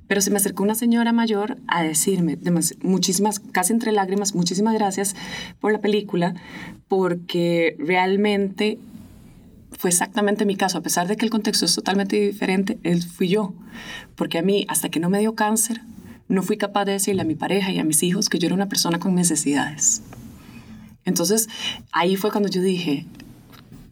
Pero 0.07 0.21
se 0.21 0.31
me 0.31 0.37
acercó 0.37 0.63
una 0.63 0.75
señora 0.75 1.13
mayor 1.13 1.59
a 1.67 1.83
decirme, 1.83 2.39
muchísimas, 2.83 3.41
casi 3.41 3.73
entre 3.73 3.93
lágrimas, 3.93 4.35
muchísimas 4.35 4.75
gracias 4.75 5.17
por 5.61 5.73
la 5.73 5.81
película, 5.81 6.35
porque 6.89 7.77
realmente 7.79 8.79
fue 9.83 9.91
exactamente 9.91 10.47
mi 10.47 10.55
caso, 10.55 10.79
a 10.79 10.81
pesar 10.81 11.09
de 11.09 11.17
que 11.17 11.25
el 11.25 11.31
contexto 11.33 11.65
es 11.65 11.75
totalmente 11.75 12.15
diferente, 12.15 12.79
él 12.85 13.03
fui 13.03 13.27
yo, 13.27 13.53
porque 14.15 14.39
a 14.39 14.43
mí, 14.43 14.65
hasta 14.69 14.91
que 14.91 15.01
no 15.01 15.11
me 15.11 15.19
dio 15.19 15.35
cáncer, 15.35 15.81
no 16.29 16.45
fui 16.45 16.57
capaz 16.57 16.85
de 16.85 16.93
decirle 16.93 17.23
a 17.23 17.25
mi 17.25 17.35
pareja 17.35 17.73
y 17.73 17.81
a 17.81 17.85
mis 17.85 18.01
hijos 18.05 18.29
que 18.29 18.39
yo 18.39 18.47
era 18.47 18.55
una 18.55 18.69
persona 18.69 19.01
con 19.01 19.17
necesidades. 19.17 20.03
Entonces, 21.05 21.49
ahí 21.91 22.15
fue 22.15 22.31
cuando 22.31 22.49
yo 22.49 22.63
dije, 22.63 23.07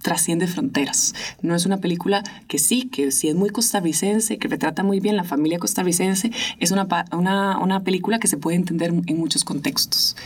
trasciende 0.02 0.47
fronteras. 0.47 1.14
No 1.42 1.54
es 1.54 1.66
una 1.66 1.78
película 1.78 2.23
que 2.49 2.59
sí, 2.59 2.88
que 2.88 3.11
sí 3.12 3.28
es 3.28 3.35
muy 3.35 3.50
costarricense, 3.50 4.38
que 4.38 4.49
retrata 4.49 4.83
muy 4.83 5.00
bien 5.00 5.16
la 5.16 5.25
familia 5.25 5.59
costarricense, 5.59 6.30
es 6.59 6.71
una, 6.71 6.88
una, 7.12 7.59
una 7.59 7.83
película 7.83 8.19
que 8.19 8.28
se 8.28 8.37
puede 8.37 8.57
entender 8.57 8.92
en 9.07 9.19
muchos 9.19 9.45
contextos. 9.45 10.16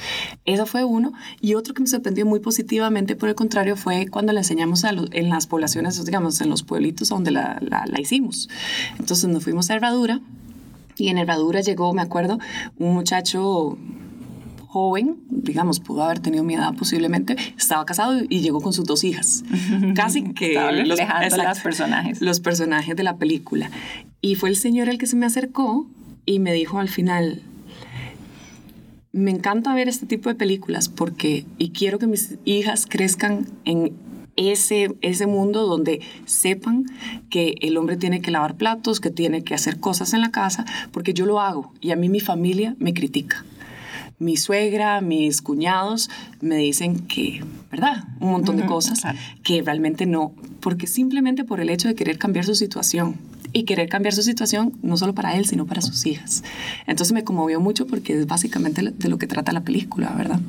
Eso 0.44 0.66
fue 0.66 0.84
uno. 0.84 1.12
Y 1.40 1.54
otro 1.54 1.74
que 1.74 1.82
me 1.82 1.88
sorprendió 1.88 2.26
muy 2.26 2.40
positivamente, 2.40 3.16
por 3.16 3.28
el 3.28 3.34
contrario, 3.34 3.76
fue 3.76 4.06
cuando 4.08 4.32
la 4.32 4.40
enseñamos 4.40 4.84
en 4.84 5.28
las 5.28 5.46
poblaciones, 5.46 6.04
digamos, 6.04 6.40
en 6.40 6.50
los 6.50 6.62
pueblitos 6.62 7.08
donde 7.08 7.30
la, 7.30 7.58
la, 7.60 8.00
hicimos. 8.00 8.48
Entonces 8.98 9.28
nos 9.30 9.44
fuimos 9.44 9.70
a 9.70 9.74
Herradura 9.74 10.20
y 10.96 11.08
en 11.08 11.18
Herradura 11.18 11.60
llegó, 11.60 11.92
me 11.92 12.02
acuerdo, 12.02 12.38
un 12.78 12.94
muchacho 12.94 13.78
joven, 14.74 15.18
digamos, 15.28 15.78
pudo 15.78 16.02
haber 16.02 16.18
tenido 16.18 16.42
mi 16.42 16.54
edad 16.54 16.74
posiblemente, 16.74 17.36
estaba 17.56 17.86
casado 17.86 18.20
y 18.28 18.40
llegó 18.40 18.60
con 18.60 18.72
sus 18.72 18.84
dos 18.84 19.04
hijas. 19.04 19.44
Casi 19.94 20.34
que 20.34 20.54
los, 20.84 20.98
los 20.98 21.60
personajes. 21.60 22.20
Los 22.20 22.40
personajes 22.40 22.96
de 22.96 23.04
la 23.04 23.16
película. 23.16 23.70
Y 24.20 24.34
fue 24.34 24.48
el 24.48 24.56
señor 24.56 24.88
el 24.88 24.98
que 24.98 25.06
se 25.06 25.14
me 25.14 25.26
acercó 25.26 25.86
y 26.26 26.40
me 26.40 26.52
dijo 26.52 26.80
al 26.80 26.88
final, 26.88 27.40
me 29.12 29.30
encanta 29.30 29.72
ver 29.74 29.88
este 29.88 30.06
tipo 30.06 30.28
de 30.28 30.34
películas 30.34 30.88
porque, 30.88 31.46
y 31.56 31.70
quiero 31.70 32.00
que 32.00 32.08
mis 32.08 32.34
hijas 32.44 32.86
crezcan 32.86 33.46
en 33.64 33.92
ese, 34.34 34.96
ese 35.02 35.28
mundo 35.28 35.68
donde 35.68 36.00
sepan 36.24 36.86
que 37.30 37.54
el 37.60 37.76
hombre 37.76 37.96
tiene 37.96 38.20
que 38.20 38.32
lavar 38.32 38.56
platos, 38.56 38.98
que 38.98 39.10
tiene 39.10 39.44
que 39.44 39.54
hacer 39.54 39.78
cosas 39.78 40.14
en 40.14 40.20
la 40.20 40.32
casa, 40.32 40.64
porque 40.90 41.14
yo 41.14 41.26
lo 41.26 41.40
hago 41.40 41.72
y 41.80 41.92
a 41.92 41.96
mí 41.96 42.08
mi 42.08 42.18
familia 42.18 42.74
me 42.80 42.92
critica 42.92 43.44
mi 44.24 44.38
suegra, 44.38 45.00
mis 45.02 45.42
cuñados 45.42 46.08
me 46.40 46.56
dicen 46.56 47.00
que, 47.00 47.44
¿verdad? 47.70 48.04
Un 48.20 48.30
montón 48.30 48.56
de 48.56 48.64
cosas 48.64 49.02
que 49.42 49.62
realmente 49.62 50.06
no, 50.06 50.32
porque 50.60 50.86
simplemente 50.86 51.44
por 51.44 51.60
el 51.60 51.68
hecho 51.68 51.88
de 51.88 51.94
querer 51.94 52.16
cambiar 52.16 52.46
su 52.46 52.54
situación 52.54 53.16
y 53.52 53.64
querer 53.64 53.88
cambiar 53.88 54.14
su 54.14 54.22
situación 54.22 54.72
no 54.82 54.96
solo 54.96 55.14
para 55.14 55.36
él, 55.36 55.44
sino 55.44 55.66
para 55.66 55.82
sus 55.82 56.06
hijas. 56.06 56.42
Entonces 56.86 57.12
me 57.12 57.22
conmovió 57.22 57.60
mucho 57.60 57.86
porque 57.86 58.18
es 58.18 58.26
básicamente 58.26 58.82
de 58.90 59.08
lo 59.08 59.18
que 59.18 59.26
trata 59.26 59.52
la 59.52 59.60
película, 59.60 60.10
¿verdad? 60.16 60.40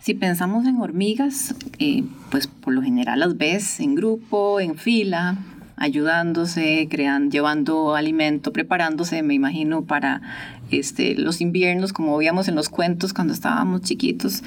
Si 0.00 0.12
pensamos 0.12 0.66
en 0.66 0.76
hormigas, 0.80 1.54
eh, 1.78 2.04
pues 2.30 2.48
por 2.48 2.74
lo 2.74 2.82
general 2.82 3.20
las 3.20 3.38
ves 3.38 3.80
en 3.80 3.94
grupo, 3.94 4.60
en 4.60 4.76
fila, 4.76 5.38
ayudándose, 5.76 6.88
creando, 6.90 7.32
llevando 7.32 7.94
alimento, 7.94 8.52
preparándose, 8.52 9.22
me 9.22 9.34
imagino, 9.34 9.84
para 9.84 10.22
este, 10.70 11.14
los 11.14 11.40
inviernos, 11.40 11.92
como 11.92 12.16
veíamos 12.16 12.48
en 12.48 12.54
los 12.54 12.68
cuentos 12.68 13.12
cuando 13.12 13.32
estábamos 13.32 13.82
chiquitos. 13.82 14.42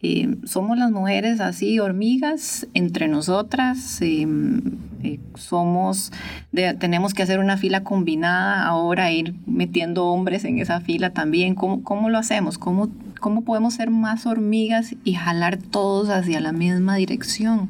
Eh, 0.00 0.36
somos 0.44 0.78
las 0.78 0.92
mujeres 0.92 1.40
así, 1.40 1.80
hormigas, 1.80 2.68
entre 2.74 3.08
nosotras. 3.08 4.00
Eh, 4.00 4.26
eh, 5.02 5.18
somos, 5.34 6.12
tenemos 6.52 7.14
que 7.14 7.22
hacer 7.24 7.40
una 7.40 7.56
fila 7.56 7.82
combinada 7.82 8.64
ahora, 8.64 9.10
ir 9.10 9.34
metiendo 9.46 10.06
hombres 10.06 10.44
en 10.44 10.58
esa 10.60 10.80
fila 10.80 11.10
también. 11.10 11.54
¿Cómo, 11.54 11.82
cómo 11.82 12.10
lo 12.10 12.18
hacemos? 12.18 12.58
¿Cómo, 12.58 12.90
¿Cómo 13.20 13.42
podemos 13.42 13.74
ser 13.74 13.90
más 13.90 14.26
hormigas 14.26 14.94
y 15.02 15.14
jalar 15.14 15.56
todos 15.56 16.10
hacia 16.10 16.40
la 16.40 16.52
misma 16.52 16.94
dirección? 16.96 17.68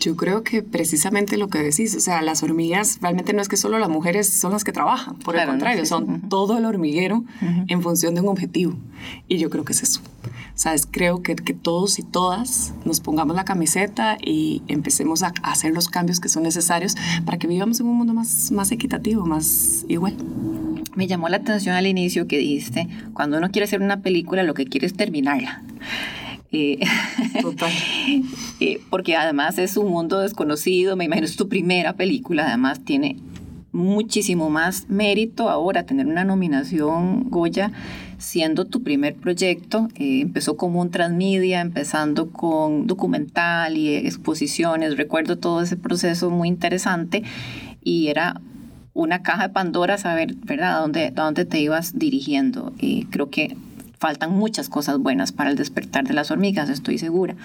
Yo 0.00 0.16
creo 0.16 0.42
que 0.42 0.62
precisamente 0.62 1.36
lo 1.36 1.48
que 1.48 1.58
decís, 1.58 1.94
o 1.94 2.00
sea, 2.00 2.22
las 2.22 2.42
hormigas 2.42 2.98
realmente 3.02 3.34
no 3.34 3.42
es 3.42 3.48
que 3.48 3.58
solo 3.58 3.78
las 3.78 3.90
mujeres 3.90 4.28
son 4.28 4.52
las 4.52 4.64
que 4.64 4.72
trabajan, 4.72 5.16
por 5.18 5.36
el 5.36 5.46
contrario, 5.46 5.84
son 5.84 6.22
todo 6.30 6.56
el 6.56 6.64
hormiguero 6.64 7.22
en 7.68 7.82
función 7.82 8.14
de 8.14 8.22
un 8.22 8.28
objetivo. 8.28 8.74
Y 9.28 9.36
yo 9.36 9.50
creo 9.50 9.64
que 9.64 9.74
es 9.74 9.82
eso. 9.82 10.00
O 10.60 10.62
sea, 10.62 10.74
creo 10.90 11.22
que, 11.22 11.36
que 11.36 11.52
todos 11.52 11.98
y 11.98 12.02
todas 12.02 12.72
nos 12.86 13.00
pongamos 13.00 13.36
la 13.36 13.44
camiseta 13.44 14.16
y 14.20 14.62
empecemos 14.68 15.22
a, 15.22 15.34
hacer 15.42 15.72
los 15.72 15.88
cambios 15.88 16.18
que 16.18 16.30
son 16.30 16.44
necesarios 16.44 16.96
para 17.26 17.38
que 17.38 17.46
vivamos 17.46 17.80
en 17.80 17.86
un 17.86 17.96
mundo 17.96 18.14
más, 18.14 18.50
más 18.52 18.72
equitativo, 18.72 19.26
más 19.26 19.84
igual. 19.88 20.16
Me 20.94 21.06
llamó 21.06 21.28
la 21.28 21.38
atención 21.38 21.76
al 21.76 21.86
inicio 21.86 22.26
que 22.26 22.38
dijiste, 22.38 22.88
cuando 23.12 23.36
uno 23.36 23.50
quiere 23.50 23.64
hacer 23.64 23.82
una 23.82 24.00
película, 24.00 24.42
lo 24.44 24.54
que 24.54 24.64
quiere 24.64 24.86
es 24.86 24.94
terminarla. 24.94 25.62
Eh, 26.52 26.80
Total. 27.42 27.72
Eh, 28.62 28.78
porque 28.90 29.16
además 29.16 29.56
es 29.56 29.78
un 29.78 29.88
mundo 29.88 30.20
desconocido, 30.20 30.94
me 30.94 31.06
imagino 31.06 31.24
es 31.24 31.34
tu 31.36 31.48
primera 31.48 31.94
película, 31.94 32.46
además 32.46 32.84
tiene 32.84 33.16
muchísimo 33.72 34.50
más 34.50 34.90
mérito 34.90 35.48
ahora 35.48 35.84
tener 35.84 36.06
una 36.06 36.24
nominación 36.24 37.30
Goya 37.30 37.72
siendo 38.18 38.66
tu 38.66 38.82
primer 38.82 39.14
proyecto. 39.14 39.88
Eh, 39.94 40.20
empezó 40.20 40.56
como 40.56 40.80
un 40.82 40.90
transmedia, 40.90 41.60
empezando 41.60 42.30
con 42.30 42.86
documental 42.86 43.78
y 43.78 43.94
exposiciones. 43.94 44.96
Recuerdo 44.96 45.38
todo 45.38 45.62
ese 45.62 45.76
proceso 45.76 46.30
muy 46.30 46.48
interesante 46.48 47.22
y 47.82 48.08
era 48.08 48.40
una 48.92 49.22
caja 49.22 49.48
de 49.48 49.54
Pandora 49.54 49.96
saber, 49.96 50.34
¿verdad?, 50.34 50.76
a 50.76 50.80
dónde, 50.80 51.06
a 51.06 51.22
dónde 51.22 51.44
te 51.46 51.60
ibas 51.60 51.98
dirigiendo. 51.98 52.72
Y 52.78 53.04
creo 53.06 53.30
que 53.30 53.56
faltan 54.00 54.32
muchas 54.32 54.70
cosas 54.70 54.98
buenas 54.98 55.30
para 55.30 55.50
el 55.50 55.56
despertar 55.56 56.08
de 56.08 56.14
las 56.14 56.30
hormigas, 56.30 56.70
estoy 56.70 56.96
segura. 56.96 57.36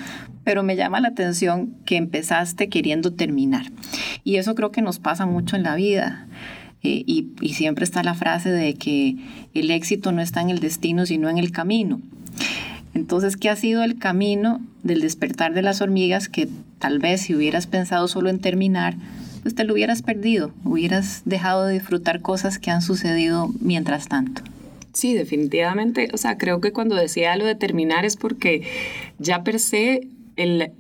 Pero 0.46 0.64
me 0.64 0.78
llama 0.78 1.02
la 1.02 1.10
atención 1.10 1.76
que 1.86 1.98
empezaste 1.98 2.70
queriendo 2.70 3.12
terminar. 3.12 3.66
Y 4.24 4.38
eso 4.38 4.56
creo 4.56 4.72
que 4.72 4.82
nos 4.82 5.00
pasa 5.00 5.26
mucho 5.26 5.58
en 5.58 5.64
la 5.64 5.76
vida. 5.76 6.28
Eh, 6.82 7.04
y, 7.06 7.28
y 7.42 7.56
siempre 7.56 7.84
está 7.84 8.04
la 8.04 8.14
frase 8.14 8.52
de 8.52 8.74
que 8.76 9.18
el 9.54 9.70
éxito 9.70 10.14
no 10.14 10.22
está 10.22 10.40
en 10.40 10.50
el 10.50 10.60
destino, 10.60 11.06
sino 11.06 11.30
en 11.30 11.40
el 11.40 11.52
camino. 11.52 12.00
Entonces, 12.94 13.36
¿qué 13.36 13.50
ha 13.50 13.58
sido 13.58 13.84
el 13.84 14.00
camino 14.00 14.62
del 14.82 15.02
despertar 15.02 15.54
de 15.54 15.62
las 15.62 15.82
hormigas 15.82 16.30
que 16.30 16.48
tal 16.80 17.00
vez 17.00 17.24
si 17.24 17.36
hubieras 17.36 17.68
pensado 17.68 18.08
solo 18.08 18.30
en 18.30 18.40
terminar, 18.40 18.96
pues 19.42 19.56
te 19.56 19.66
lo 19.66 19.74
hubieras 19.74 20.02
perdido, 20.02 20.54
hubieras 20.64 21.24
dejado 21.26 21.66
de 21.66 21.74
disfrutar 21.74 22.22
cosas 22.22 22.60
que 22.60 22.72
han 22.72 22.82
sucedido 22.82 23.52
mientras 23.60 24.08
tanto? 24.08 24.42
Sí, 24.96 25.14
definitivamente. 25.14 26.08
O 26.14 26.18
sea, 26.18 26.38
creo 26.38 26.62
que 26.62 26.72
cuando 26.72 26.96
decía 26.96 27.36
lo 27.36 27.46
de 27.46 27.56
terminar 27.56 28.06
es 28.06 28.16
porque 28.16 28.64
ya 29.20 29.44
per 29.44 29.60
se 29.60 30.08
el 30.38 30.72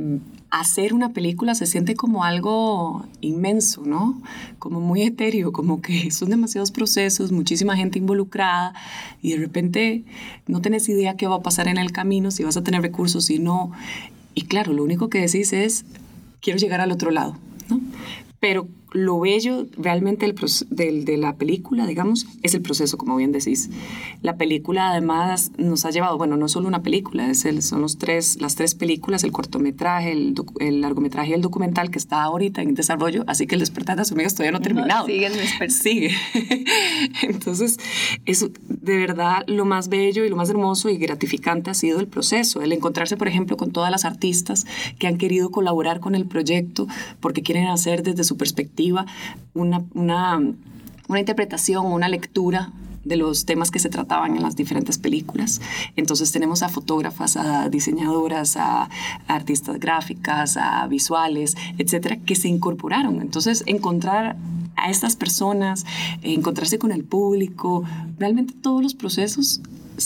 hacer 0.50 0.93
una 0.93 1.12
película 1.12 1.53
se 1.53 1.65
siente 1.65 1.95
como 1.95 2.24
algo 2.24 3.05
inmenso, 3.19 3.84
¿no? 3.86 4.22
Como 4.57 4.79
muy 4.79 5.01
etéreo, 5.01 5.51
como 5.51 5.81
que 5.81 6.12
son 6.12 6.29
demasiados 6.29 6.72
procesos, 6.72 7.34
muchísima 7.34 7.75
gente 7.75 8.00
involucrada 8.00 8.74
y 9.22 9.31
de 9.34 9.38
repente 9.38 10.05
no 10.48 10.62
tenés 10.62 10.88
idea 10.88 11.17
qué 11.17 11.27
va 11.27 11.36
a 11.36 11.41
pasar 11.41 11.67
en 11.67 11.77
el 11.77 11.91
camino, 11.91 12.31
si 12.31 12.43
vas 12.45 12.55
a 12.55 12.63
tener 12.63 12.81
recursos, 12.81 13.25
si 13.25 13.39
no. 13.39 13.72
Y 14.34 14.43
claro, 14.43 14.72
lo 14.72 14.84
único 14.84 15.10
que 15.10 15.19
decís 15.19 15.51
es, 15.51 15.84
quiero 16.39 16.57
llegar 16.57 16.79
al 16.79 16.93
otro 16.93 17.12
lado, 17.12 17.38
¿no? 17.69 17.81
Pero 18.39 18.69
lo 18.95 19.19
bello 19.19 19.67
realmente 19.77 20.25
del, 20.69 21.05
de 21.05 21.17
la 21.17 21.35
película, 21.35 21.85
digamos, 21.85 22.25
es 22.43 22.53
el 22.53 22.61
proceso, 22.61 22.97
como 22.97 23.17
bien 23.17 23.31
decís. 23.31 23.69
La 24.21 24.37
película 24.37 24.89
además 24.89 25.51
nos 25.57 25.85
ha 25.85 25.91
llevado, 25.91 26.17
bueno, 26.17 26.37
no 26.37 26.47
solo 26.47 26.67
una 26.67 26.81
película, 26.81 27.29
es 27.29 27.45
el, 27.45 27.61
son 27.61 27.81
los 27.81 27.97
tres, 27.97 28.39
las 28.39 28.55
tres 28.55 28.73
películas, 28.73 29.23
el 29.23 29.33
cortometraje, 29.33 30.13
el, 30.13 30.33
el, 30.59 30.81
largometraje 30.81 31.31
y 31.31 31.33
el 31.33 31.41
documental 31.41 31.91
que 31.91 31.99
está 31.99 32.23
ahorita 32.23 32.61
en 32.61 32.73
desarrollo, 32.73 33.25
así 33.27 33.47
que 33.47 33.55
el 33.55 33.59
despertar 33.59 33.97
de 33.97 34.01
las 34.01 34.11
hormigas 34.11 34.33
todavía 34.33 34.51
no 34.53 34.59
ha 34.59 34.61
terminado. 34.61 35.05
sigue 35.05 35.25
el 35.25 35.33
despertar. 35.33 35.71
Sigue. 35.71 36.11
Entonces, 37.23 37.77
es 38.25 38.49
de 38.85 38.97
verdad 38.97 39.43
lo 39.47 39.65
más 39.65 39.89
bello 39.89 40.23
y 40.23 40.29
lo 40.29 40.35
más 40.35 40.49
hermoso 40.49 40.89
y 40.89 40.97
gratificante 40.97 41.71
ha 41.71 41.73
sido 41.73 41.99
el 41.99 42.07
proceso, 42.07 42.61
el 42.61 42.71
encontrarse, 42.71 43.17
por 43.17 43.27
ejemplo, 43.27 43.57
con 43.57 43.71
todas 43.71 43.91
las 43.91 44.05
artistas 44.05 44.65
que 44.99 45.07
han 45.07 45.17
querido 45.17 45.49
colaborar 45.51 45.99
con 45.99 46.15
el 46.15 46.25
proyecto 46.25 46.87
porque 47.19 47.41
quieren 47.41 47.67
hacer 47.67 48.03
desde 48.03 48.23
su 48.23 48.37
perspectiva 48.37 49.05
una, 49.53 49.83
una, 49.93 50.39
una 51.07 51.19
interpretación, 51.19 51.85
una 51.87 52.07
lectura 52.07 52.71
de 53.05 53.15
los 53.15 53.45
temas 53.45 53.71
que 53.71 53.79
se 53.79 53.89
trataban 53.89 54.35
en 54.35 54.43
las 54.43 54.55
diferentes 54.55 54.97
películas. 54.97 55.62
Entonces 55.95 56.31
tenemos 56.31 56.63
a 56.63 56.69
fotógrafas, 56.69 57.38
a 57.38 57.69
diseñadoras, 57.69 58.57
a, 58.57 58.89
artistas 59.27 59.79
gráficas, 59.79 60.57
a 60.57 60.85
visuales, 60.88 61.55
etcétera, 61.77 62.17
que 62.17 62.35
se 62.35 62.47
incorporaron. 62.47 63.21
Entonces 63.21 63.63
encontrar 63.67 64.35
a 64.75 64.89
estas 64.89 65.15
personas, 65.15 65.85
encontrarse 66.21 66.79
con 66.79 66.91
el 66.91 67.03
público, 67.03 67.83
realmente 68.17 68.53
todos 68.53 68.83
los 68.83 68.93
procesos 68.93 69.62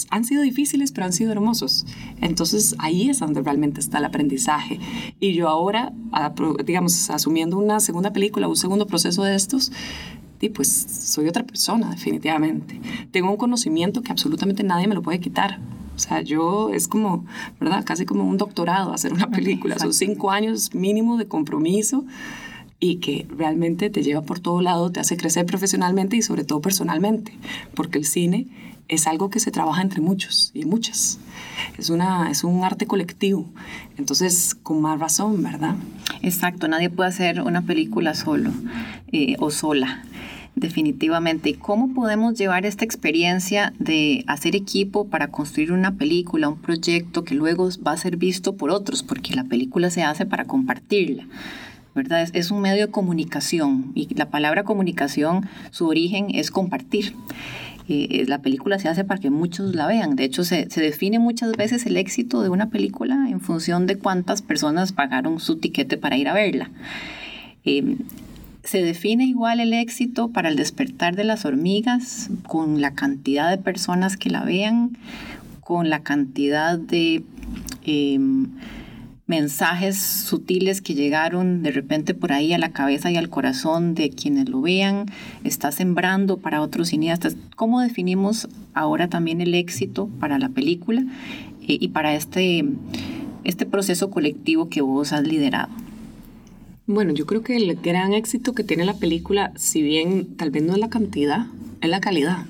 han 0.10 0.24
sido 0.25 0.44
difíciles, 0.44 0.91
pero 0.91 1.06
han 1.06 1.13
sido 1.13 1.32
hermosos. 1.32 1.86
Entonces 2.22 2.75
ahí 2.77 3.10
es 3.10 3.20
donde 3.20 3.41
realmente 3.41 3.79
está 3.79 3.98
el 3.98 4.06
aprendizaje. 4.06 4.79
Y 5.20 5.34
yo 5.34 5.50
ahora, 5.50 5.91
digamos, 6.65 7.10
asumiendo 7.10 7.58
una 7.58 7.79
segunda 7.79 8.13
película, 8.13 8.48
un 8.48 8.56
segundo 8.56 8.86
proceso 8.86 9.24
de 9.24 9.36
estos, 9.36 9.72
y 10.48 10.50
pues 10.50 10.69
soy 10.69 11.27
otra 11.27 11.43
persona, 11.43 11.89
definitivamente. 11.89 12.79
Tengo 13.12 13.31
un 13.31 13.38
conocimiento 13.38 14.01
que 14.01 14.12
absolutamente 14.12 14.63
nadie 14.63 14.88
me 14.88 14.96
lo 14.96 15.01
puede 15.01 15.19
quitar. 15.19 15.60
O 15.96 16.00
sea, 16.00 16.22
yo 16.22 16.69
es 16.69 16.88
como, 16.88 17.25
¿verdad? 17.60 17.84
Casi 17.86 18.05
como 18.05 18.24
un 18.24 18.38
doctorado 18.38 18.93
hacer 18.93 19.12
una 19.12 19.29
película. 19.29 19.77
Son 19.77 19.93
cinco 19.93 20.31
años 20.31 20.74
mínimo 20.74 21.17
de 21.17 21.27
compromiso 21.27 22.05
y 22.79 22.98
que 22.98 23.27
realmente 23.29 23.89
te 23.89 24.03
lleva 24.03 24.21
por 24.21 24.39
todo 24.39 24.62
lado, 24.62 24.91
te 24.91 25.00
hace 25.00 25.17
crecer 25.17 25.45
profesionalmente 25.45 26.15
y 26.17 26.21
sobre 26.21 26.43
todo 26.43 26.62
personalmente, 26.62 27.33
porque 27.75 27.98
el 27.98 28.05
cine 28.05 28.48
es 28.88 29.05
algo 29.05 29.29
que 29.29 29.39
se 29.39 29.51
trabaja 29.51 29.81
entre 29.81 30.01
muchos 30.01 30.51
y 30.53 30.65
muchas. 30.65 31.19
Es, 31.77 31.89
una, 31.89 32.31
es 32.31 32.43
un 32.43 32.63
arte 32.63 32.88
colectivo. 32.88 33.45
Entonces, 33.98 34.55
con 34.55 34.81
más 34.81 35.00
razón, 35.00 35.43
¿verdad? 35.43 35.75
Exacto, 36.21 36.67
nadie 36.67 36.89
puede 36.89 37.09
hacer 37.09 37.41
una 37.41 37.62
película 37.62 38.15
solo 38.15 38.51
eh, 39.12 39.36
o 39.39 39.51
sola 39.51 40.03
definitivamente. 40.55 41.50
¿Y 41.50 41.53
cómo 41.53 41.93
podemos 41.93 42.38
llevar 42.38 42.65
esta 42.65 42.86
experiencia 42.86 43.74
de 43.79 44.24
hacer 44.27 44.55
equipo 44.55 45.07
para 45.07 45.29
construir 45.29 45.71
una 45.71 45.95
película, 45.95 46.50
un 46.50 46.57
proyecto 46.57 47.24
que 47.24 47.36
luego 47.36 47.69
va 47.86 47.93
a 47.93 47.98
ser 47.98 48.17
visto 48.17 48.55
por 48.55 48.71
otros? 48.71 49.03
Porque 49.03 49.36
la 49.36 49.45
película 49.45 49.89
se 49.89 50.03
hace 50.03 50.25
para 50.25 50.45
compartirla. 50.45 51.25
Es, 52.34 52.51
un 52.51 52.62
medio 52.62 52.88
de 52.88 52.91
comunicación 52.91 53.91
y 53.96 54.13
la 54.15 54.29
palabra 54.29 54.63
comunicación, 54.63 55.48
su 55.72 55.88
origen 55.88 56.27
es 56.34 56.51
compartir. 56.51 57.13
Eh, 57.88 58.25
la 58.27 58.41
película 58.41 58.77
se 58.77 58.88
hace 58.88 59.03
para 59.03 59.20
que 59.20 59.29
muchos 59.29 59.74
la 59.74 59.88
vean. 59.88 60.15
De 60.15 60.24
hecho, 60.24 60.44
se, 60.44 60.65
define 60.65 61.18
muchas 61.20 61.53
veces 61.53 61.86
el 61.86 61.98
éxito 61.98 62.41
de 62.41 62.50
una 62.50 62.70
película 62.70 63.27
en 63.29 63.41
función 63.41 63.88
de 63.88 63.98
cuántas 63.98 64.41
personas 64.41 64.94
pagaron 64.94 65.39
su 65.39 65.58
tiquete 65.58 65.98
para 65.98 66.18
ir 66.18 66.27
a 66.27 66.34
verla. 66.34 66.70
Em, 67.63 67.98
se 68.63 68.84
define 68.84 69.25
igual 69.25 69.60
el 69.60 69.74
éxito 69.74 70.29
para 70.29 70.50
el 70.50 70.56
despertar 70.56 71.15
de 71.15 71.24
las 71.24 71.46
hormigas 71.46 72.29
con 72.48 72.82
la 72.82 72.94
cantidad 72.94 73.50
de 73.50 73.58
personas 73.58 74.18
que 74.18 74.29
la 74.29 74.44
vean, 74.44 74.98
con 75.62 75.89
la 75.89 76.01
cantidad 76.01 76.77
de... 76.77 77.24
Em, 77.86 78.50
mensajes 79.29 79.98
sutiles 79.98 80.81
que 80.81 80.95
llegaron 80.95 81.62
de 81.62 81.71
repente 81.71 82.15
por 82.15 82.33
ahí 82.33 82.51
a 82.51 82.57
la 82.57 82.71
cabeza 82.71 83.12
y 83.12 83.15
al 83.15 83.29
corazón 83.29 83.93
de 83.93 84.09
quienes 84.09 84.50
lo 84.50 84.59
vean, 84.59 85.05
está 85.43 85.71
sembrando 85.71 86.38
para 86.38 86.62
otros 86.62 86.89
cineastas. 86.89 87.38
¿Cómo 87.55 87.79
definimos 87.79 88.50
ahora 88.74 89.07
también 89.07 89.39
el 89.39 89.53
éxito 89.53 90.09
para 90.19 90.39
la 90.39 90.50
película 90.50 91.01
eh, 91.62 91.77
y 91.79 91.89
para 91.89 92.15
este, 92.15 92.65
este 93.44 93.68
proceso 93.68 94.09
colectivo 94.09 94.68
que 94.68 94.81
vos 94.81 95.13
has 95.13 95.24
liderado? 95.24 95.70
Bueno, 96.87 97.13
yo 97.13 97.27
creo 97.27 97.44
que 97.44 97.55
el 97.55 97.75
gran 97.75 98.13
éxito 98.13 98.53
que 98.53 98.63
tiene 98.63 98.83
la 98.83 98.96
película, 98.96 99.51
si 99.55 99.83
bien 99.83 100.25
tal 100.37 100.50
vez 100.50 100.63
no 100.63 100.74
es 100.74 100.79
la 100.79 100.89
cantidad, 100.89 101.46
es 101.81 101.89
la 101.89 102.01
calidad 102.01 102.46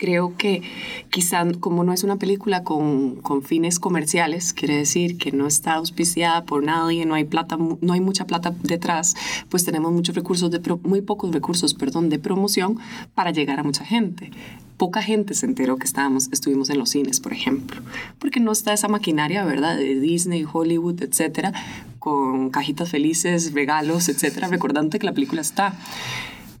creo 0.00 0.34
que 0.36 0.62
quizá 1.10 1.46
como 1.60 1.84
no 1.84 1.92
es 1.92 2.02
una 2.02 2.16
película 2.16 2.64
con, 2.64 3.20
fines 3.44 3.78
comerciales, 3.78 4.54
quiere 4.54 4.76
decir 4.76 5.18
que 5.18 5.30
no 5.30 5.46
está 5.46 5.74
auspiciada 5.74 6.44
por 6.44 6.64
nadie, 6.64 7.04
no 7.04 7.14
hay 7.14 7.24
plata, 7.24 7.58
no 7.58 7.92
hay 7.92 8.00
mucha 8.00 8.26
plata 8.26 8.54
detrás, 8.62 9.14
pues 9.50 9.64
tenemos 9.64 9.92
muchos 9.92 10.14
recursos 10.14 10.50
de 10.50 10.60
muy 10.82 11.02
pocos 11.02 11.32
recursos, 11.32 11.74
perdón, 11.74 12.08
de 12.08 12.18
promoción 12.18 12.78
para 13.14 13.30
llegar 13.30 13.60
a 13.60 13.62
mucha 13.62 13.84
gente. 13.84 14.30
Poca 14.78 15.02
gente 15.02 15.34
se 15.34 15.44
enteró 15.44 15.76
que 15.76 15.84
estábamos, 15.84 16.30
estuvimos 16.32 16.70
en 16.70 16.78
los 16.78 16.88
cines, 16.88 17.20
por 17.20 17.34
ejemplo, 17.34 17.82
porque 18.18 18.40
no 18.40 18.52
está 18.52 18.72
esa 18.72 18.88
maquinaria, 18.88 19.44
¿verdad? 19.44 19.76
De 19.76 20.00
Disney, 20.00 20.46
Hollywood, 20.50 21.02
etcétera, 21.02 21.52
con 21.98 22.48
cajitas 22.48 22.88
felices, 22.88 23.52
regalos, 23.52 24.08
etcétera, 24.08 24.48
recordando 24.48 24.98
que 24.98 25.04
la 25.04 25.12
película 25.12 25.42
está. 25.42 25.74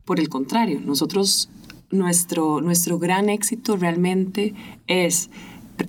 Por 0.04 0.20
el 0.20 0.28
contrario, 0.28 0.80
nosotros 0.84 1.48
nuestro, 1.90 2.60
nuestro 2.60 2.98
gran 2.98 3.28
éxito 3.28 3.76
realmente 3.76 4.54
es 4.86 5.30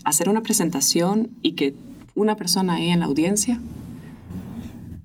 hacer 0.03 0.29
una 0.29 0.41
presentación 0.41 1.29
y 1.41 1.53
que 1.53 1.75
una 2.15 2.35
persona 2.35 2.75
ahí 2.75 2.89
en 2.89 2.99
la 2.99 3.05
audiencia 3.05 3.59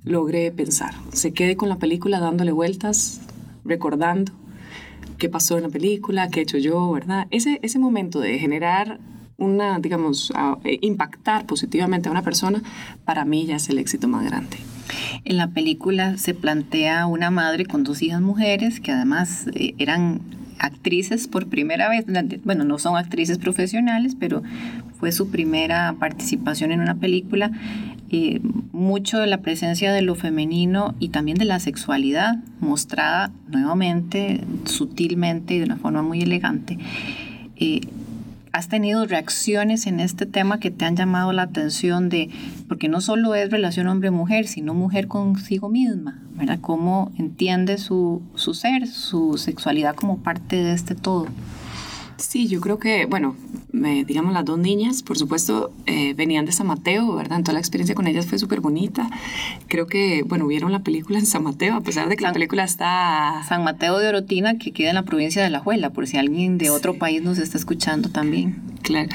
logre 0.05 0.53
pensar, 0.53 0.95
se 1.13 1.33
quede 1.33 1.57
con 1.57 1.69
la 1.69 1.77
película 1.77 2.21
dándole 2.21 2.53
vueltas, 2.53 3.21
recordando 3.65 4.33
qué 5.19 5.29
pasó 5.29 5.57
en 5.57 5.65
la 5.65 5.69
película, 5.69 6.29
qué 6.29 6.41
he 6.41 6.43
hecho 6.45 6.59
yo, 6.59 6.93
¿verdad? 6.93 7.27
Ese, 7.31 7.59
ese 7.63 7.79
momento 7.79 8.21
de 8.21 8.39
generar 8.39 9.01
una, 9.39 9.79
digamos, 9.79 10.33
eh, 10.65 10.79
impactar 10.83 11.47
positivamente 11.47 12.09
a 12.09 12.13
una 12.13 12.23
persona, 12.23 12.63
para 13.05 13.25
mí 13.25 13.47
ya 13.47 13.57
es 13.57 13.69
el 13.69 13.79
éxito 13.79 14.09
más 14.09 14.25
grande. 14.25 14.57
En 15.25 15.37
la 15.37 15.49
película 15.49 16.17
se 16.17 16.35
plantea 16.35 17.07
una 17.07 17.31
madre 17.31 17.67
con 17.67 17.83
dos 17.83 18.03
hijas 18.03 18.21
mujeres 18.21 18.81
que 18.81 18.93
además 18.93 19.47
eh, 19.55 19.75
eran 19.79 20.21
actrices 20.59 21.29
por 21.29 21.49
primera 21.49 21.88
vez, 21.88 22.05
bueno, 22.45 22.64
no 22.64 22.79
son 22.79 22.97
actrices 22.97 23.38
profesionales, 23.38 24.16
pero 24.19 24.42
fue 24.99 25.12
su 25.12 25.31
primera 25.31 25.95
participación 25.99 26.73
en 26.73 26.81
una 26.81 26.97
película. 26.97 27.51
Eh, 28.11 28.40
mucho 28.73 29.19
de 29.19 29.27
la 29.27 29.38
presencia 29.38 29.92
de 29.92 30.03
lo 30.03 30.14
femenino 30.14 30.95
y 31.01 31.09
también 31.09 31.38
de 31.38 31.45
la 31.45 31.59
sexualidad 31.59 32.37
mostrada 32.61 33.33
nuevamente, 33.49 34.42
sutilmente 34.64 35.55
y 35.55 35.59
de 35.59 35.64
una 35.64 35.77
forma 35.77 36.03
muy 36.03 36.21
elegante. 36.21 36.79
Eh, 37.57 37.81
¿Has 38.53 38.69
tenido 38.69 39.05
reacciones 39.07 39.87
en 39.87 40.01
este 40.01 40.25
tema 40.25 40.61
que 40.61 40.71
te 40.71 40.85
han 40.85 40.97
llamado 40.97 41.33
la 41.33 41.42
atención 41.42 42.09
de, 42.09 42.31
porque 42.69 42.88
no 42.88 43.01
solo 43.03 43.35
es 43.35 43.51
relación 43.51 43.87
hombre-mujer, 43.88 44.47
sino 44.47 44.73
mujer 44.73 45.09
consigo 45.09 45.69
misma, 45.69 46.23
¿verdad? 46.37 46.59
¿Cómo 46.61 47.12
entiende 47.18 47.79
su, 47.79 48.22
su 48.35 48.55
ser, 48.55 48.87
su 48.87 49.38
sexualidad 49.38 49.94
como 49.94 50.18
parte 50.18 50.57
de 50.57 50.72
este 50.72 50.94
todo? 50.94 51.27
Sí, 52.18 52.49
yo 52.49 52.61
creo 52.62 52.79
que, 52.79 53.05
bueno, 53.05 53.37
me, 53.72 54.05
digamos, 54.05 54.33
las 54.33 54.44
dos 54.44 54.59
niñas, 54.59 55.03
por 55.03 55.18
supuesto, 55.18 55.70
eh, 55.85 56.14
venían 56.14 56.46
de 56.46 56.53
San 56.53 56.66
Mateo, 56.66 57.14
¿verdad? 57.14 57.40
Toda 57.42 57.53
la 57.55 57.59
experiencia 57.59 57.94
con 57.94 58.07
ellas 58.07 58.27
fue 58.27 58.38
súper 58.38 58.61
bonita. 58.61 59.11
Creo 59.68 59.87
que, 59.87 60.22
bueno, 60.22 60.46
vieron 60.46 60.72
la 60.72 60.79
película 60.79 61.18
en 61.18 61.27
San 61.27 61.42
Mateo, 61.42 61.75
a 61.75 61.83
pesar 61.83 62.09
de 62.09 62.16
que 62.16 62.22
la 62.22 62.33
película 62.33 62.64
está... 62.64 63.42
San 63.46 63.64
Mateo 63.64 63.99
de 63.99 64.09
Orotina, 64.09 64.57
que 64.57 64.72
queda 64.72 64.88
en 64.90 64.94
la 64.94 65.03
provincia 65.03 65.42
de 65.42 65.51
La 65.51 65.61
Juela, 65.61 65.90
por 65.90 66.07
si 66.07 66.16
alguien 66.16 66.57
de 66.57 66.70
otro 66.70 66.94
país 66.94 67.22
nos 67.22 67.38
está 67.38 67.59
escuchando 67.59 68.09
también. 68.09 68.62
Claro. 68.87 69.09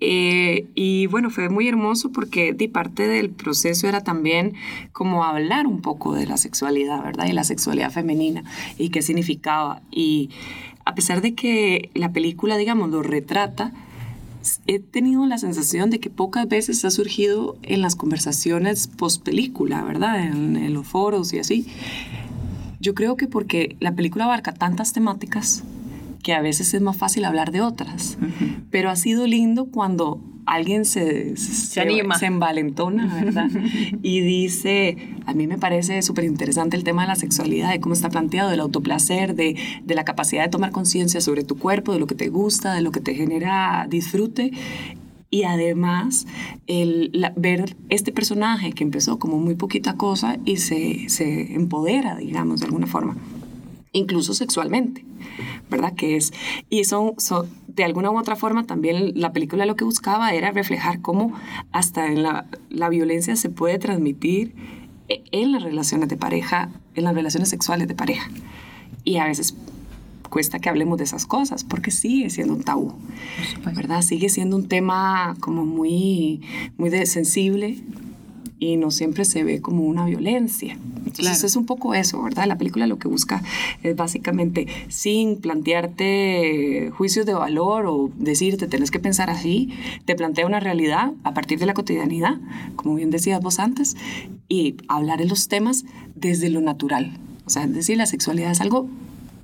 Eh, 0.00 0.66
y 0.74 1.06
bueno, 1.06 1.30
fue 1.30 1.48
muy 1.48 1.66
hermoso 1.66 2.12
porque 2.12 2.52
de 2.52 2.68
parte 2.68 3.08
del 3.08 3.30
proceso 3.30 3.88
era 3.88 4.02
también 4.02 4.52
como 4.92 5.24
hablar 5.24 5.66
un 5.66 5.80
poco 5.80 6.12
de 6.12 6.26
la 6.26 6.36
sexualidad, 6.36 7.02
¿verdad? 7.02 7.26
Y 7.26 7.32
la 7.32 7.42
sexualidad 7.44 7.90
femenina 7.90 8.44
y 8.76 8.90
qué 8.90 9.00
significaba. 9.00 9.80
Y 9.90 10.28
a 10.84 10.94
pesar 10.94 11.22
de 11.22 11.34
que 11.34 11.88
la 11.94 12.12
película, 12.12 12.58
digamos, 12.58 12.90
lo 12.90 13.02
retrata, 13.02 13.72
he 14.66 14.80
tenido 14.80 15.24
la 15.24 15.38
sensación 15.38 15.88
de 15.88 15.98
que 15.98 16.10
pocas 16.10 16.46
veces 16.46 16.84
ha 16.84 16.90
surgido 16.90 17.56
en 17.62 17.80
las 17.80 17.96
conversaciones 17.96 18.88
post 18.88 19.22
película, 19.22 19.82
¿verdad? 19.82 20.22
En, 20.22 20.74
los 20.74 20.86
foros 20.86 21.32
y 21.32 21.38
así. 21.38 21.66
Yo 22.80 22.94
creo 22.94 23.16
que 23.16 23.28
porque 23.28 23.76
la 23.80 23.94
película 23.94 24.26
abarca 24.26 24.52
tantas 24.52 24.92
temáticas 24.92 25.64
que 26.26 26.34
a 26.34 26.40
veces 26.40 26.74
es 26.74 26.82
más 26.82 26.96
fácil 26.96 27.24
hablar 27.24 27.52
de 27.52 27.60
otras. 27.60 28.18
Pero 28.72 28.90
ha 28.90 28.96
sido 28.96 29.28
lindo 29.28 29.66
cuando 29.66 30.20
alguien 30.44 30.84
se, 30.84 31.36
se, 31.36 31.80
anima, 31.80 32.18
se 32.18 32.26
envalentona, 32.26 33.14
¿verdad? 33.14 33.48
y 34.02 34.20
dice, 34.22 34.96
a 35.24 35.34
mí 35.34 35.46
me 35.46 35.56
parece 35.56 36.02
súper 36.02 36.24
interesante 36.24 36.76
el 36.76 36.82
tema 36.82 37.02
de 37.02 37.08
la 37.10 37.14
sexualidad, 37.14 37.70
de 37.70 37.78
cómo 37.78 37.94
está 37.94 38.08
planteado, 38.08 38.50
del 38.50 38.58
autoplacer, 38.58 39.36
de, 39.36 39.54
de 39.84 39.94
la 39.94 40.04
capacidad 40.04 40.42
de 40.42 40.48
tomar 40.48 40.72
conciencia 40.72 41.20
sobre 41.20 41.44
tu 41.44 41.58
cuerpo, 41.58 41.92
de 41.92 42.00
lo 42.00 42.08
que 42.08 42.16
te 42.16 42.28
gusta, 42.28 42.74
de 42.74 42.80
lo 42.80 42.90
que 42.90 42.98
te 42.98 43.14
genera 43.14 43.86
disfrute. 43.88 44.50
Y 45.30 45.44
además, 45.44 46.26
el, 46.66 47.12
ver 47.36 47.76
este 47.88 48.10
personaje 48.10 48.72
que 48.72 48.82
empezó 48.82 49.20
como 49.20 49.38
muy 49.38 49.54
poquita 49.54 49.94
cosa 49.94 50.38
y 50.44 50.56
se, 50.56 51.08
se 51.08 51.54
empodera, 51.54 52.16
digamos, 52.16 52.58
de 52.58 52.66
alguna 52.66 52.88
forma 52.88 53.16
incluso 53.96 54.34
sexualmente, 54.34 55.04
¿verdad? 55.70 55.94
Que 55.94 56.16
es, 56.16 56.32
y 56.70 56.80
eso, 56.80 57.14
de 57.66 57.84
alguna 57.84 58.10
u 58.10 58.18
otra 58.18 58.36
forma 58.36 58.66
también 58.66 59.12
la 59.18 59.32
película 59.32 59.66
lo 59.66 59.76
que 59.76 59.84
buscaba 59.84 60.32
era 60.32 60.50
reflejar 60.50 61.00
cómo 61.00 61.32
hasta 61.72 62.06
en 62.06 62.22
la, 62.22 62.46
la 62.70 62.88
violencia 62.88 63.36
se 63.36 63.48
puede 63.48 63.78
transmitir 63.78 64.54
e, 65.08 65.24
en 65.32 65.52
las 65.52 65.62
relaciones 65.62 66.08
de 66.08 66.16
pareja, 66.16 66.70
en 66.94 67.04
las 67.04 67.14
relaciones 67.14 67.48
sexuales 67.48 67.88
de 67.88 67.94
pareja. 67.94 68.30
Y 69.04 69.16
a 69.16 69.24
veces 69.24 69.54
cuesta 70.28 70.58
que 70.58 70.68
hablemos 70.68 70.98
de 70.98 71.04
esas 71.04 71.24
cosas 71.24 71.64
porque 71.64 71.90
sigue 71.90 72.28
siendo 72.30 72.54
un 72.54 72.62
tabú, 72.62 72.94
¿verdad? 73.74 74.02
Sigue 74.02 74.28
siendo 74.28 74.56
un 74.56 74.68
tema 74.68 75.36
como 75.40 75.64
muy, 75.64 76.42
muy 76.76 76.90
sensible 77.06 77.78
y 78.58 78.76
no 78.76 78.90
siempre 78.90 79.24
se 79.24 79.44
ve 79.44 79.60
como 79.60 79.84
una 79.84 80.06
violencia. 80.06 80.78
Entonces 81.04 81.44
es 81.44 81.56
un 81.56 81.66
poco 81.66 81.94
eso, 81.94 82.22
¿verdad? 82.22 82.46
La 82.46 82.58
película 82.58 82.86
lo 82.86 82.98
que 82.98 83.08
busca 83.08 83.42
es 83.82 83.96
básicamente, 83.96 84.66
sin 84.88 85.36
plantearte 85.36 86.90
juicios 86.96 87.26
de 87.26 87.34
valor 87.34 87.86
o 87.86 88.10
decirte 88.16 88.66
tenés 88.66 88.90
que 88.90 88.98
pensar 88.98 89.30
así, 89.30 89.70
te 90.04 90.14
plantea 90.14 90.46
una 90.46 90.60
realidad 90.60 91.12
a 91.22 91.34
partir 91.34 91.58
de 91.58 91.66
la 91.66 91.74
cotidianidad, 91.74 92.38
como 92.76 92.94
bien 92.94 93.10
decías 93.10 93.40
vos 93.40 93.58
antes, 93.58 93.96
y 94.48 94.76
hablar 94.88 95.18
de 95.18 95.26
los 95.26 95.48
temas 95.48 95.84
desde 96.14 96.50
lo 96.50 96.60
natural. 96.60 97.18
O 97.46 97.50
sea, 97.50 97.64
es 97.64 97.74
decir, 97.74 97.96
la 97.96 98.06
sexualidad 98.06 98.50
es 98.50 98.60
algo 98.60 98.88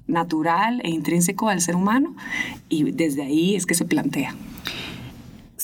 natural 0.06 0.80
e 0.84 0.90
intrínseco 0.90 1.48
al 1.48 1.60
ser 1.60 1.76
humano 1.76 2.14
y 2.68 2.90
desde 2.90 3.22
ahí 3.22 3.54
es 3.54 3.66
que 3.66 3.74
se 3.74 3.84
plantea 3.84 4.34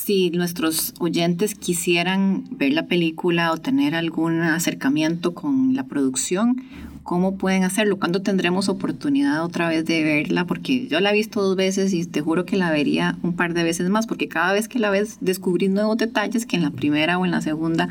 si 0.09 0.31
nuestros 0.31 0.95
oyentes 1.01 1.55
quisieran 1.55 2.45
ver 2.53 2.73
la 2.73 2.87
película 2.87 3.53
o 3.53 3.59
tener 3.59 3.95
algún 3.95 4.41
acercamiento 4.41 5.35
con 5.35 5.75
la 5.75 5.85
producción, 5.85 6.63
¿cómo 7.03 7.37
pueden 7.37 7.63
hacerlo? 7.63 7.99
¿Cuándo 7.99 8.23
tendremos 8.23 8.71
oportunidad 8.71 9.45
otra 9.45 9.69
vez 9.69 9.85
de 9.85 10.03
verla? 10.03 10.47
Porque 10.47 10.87
yo 10.87 11.01
la 11.01 11.11
he 11.11 11.13
visto 11.13 11.43
dos 11.43 11.57
veces 11.57 11.93
y 11.93 12.07
te 12.07 12.23
juro 12.23 12.47
que 12.47 12.57
la 12.57 12.71
vería 12.71 13.19
un 13.23 13.35
par 13.35 13.53
de 13.53 13.65
veces 13.65 13.91
más, 13.91 14.07
porque 14.07 14.29
cada 14.29 14.55
vez 14.55 14.67
que 14.67 14.79
la 14.79 14.89
ves 14.89 15.19
descubrís 15.21 15.69
nuevos 15.69 15.99
detalles 15.99 16.47
que 16.47 16.57
en 16.57 16.63
la 16.63 16.71
primera 16.71 17.19
o 17.19 17.27
en 17.27 17.31
la 17.31 17.43
segunda 17.43 17.91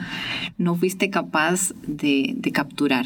no 0.58 0.74
fuiste 0.74 1.12
capaz 1.12 1.72
de, 1.86 2.34
de 2.36 2.52
capturar. 2.52 3.06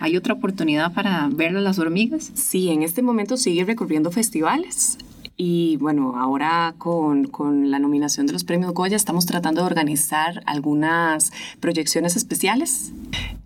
¿Hay 0.00 0.14
otra 0.18 0.34
oportunidad 0.34 0.92
para 0.92 1.26
ver 1.32 1.56
a 1.56 1.60
las 1.62 1.78
hormigas? 1.78 2.30
Sí, 2.34 2.68
en 2.68 2.82
este 2.82 3.00
momento 3.00 3.38
sigue 3.38 3.64
recorriendo 3.64 4.10
festivales. 4.10 4.98
Y 5.36 5.76
bueno, 5.78 6.14
ahora 6.16 6.74
con, 6.78 7.24
con, 7.24 7.70
la 7.70 7.78
nominación 7.78 8.26
de 8.26 8.32
los 8.32 8.44
premios 8.44 8.72
Goya 8.74 8.96
estamos 8.96 9.26
tratando 9.26 9.62
de 9.62 9.66
organizar 9.66 10.42
algunas 10.46 11.32
proyecciones 11.58 12.16
especiales 12.16 12.92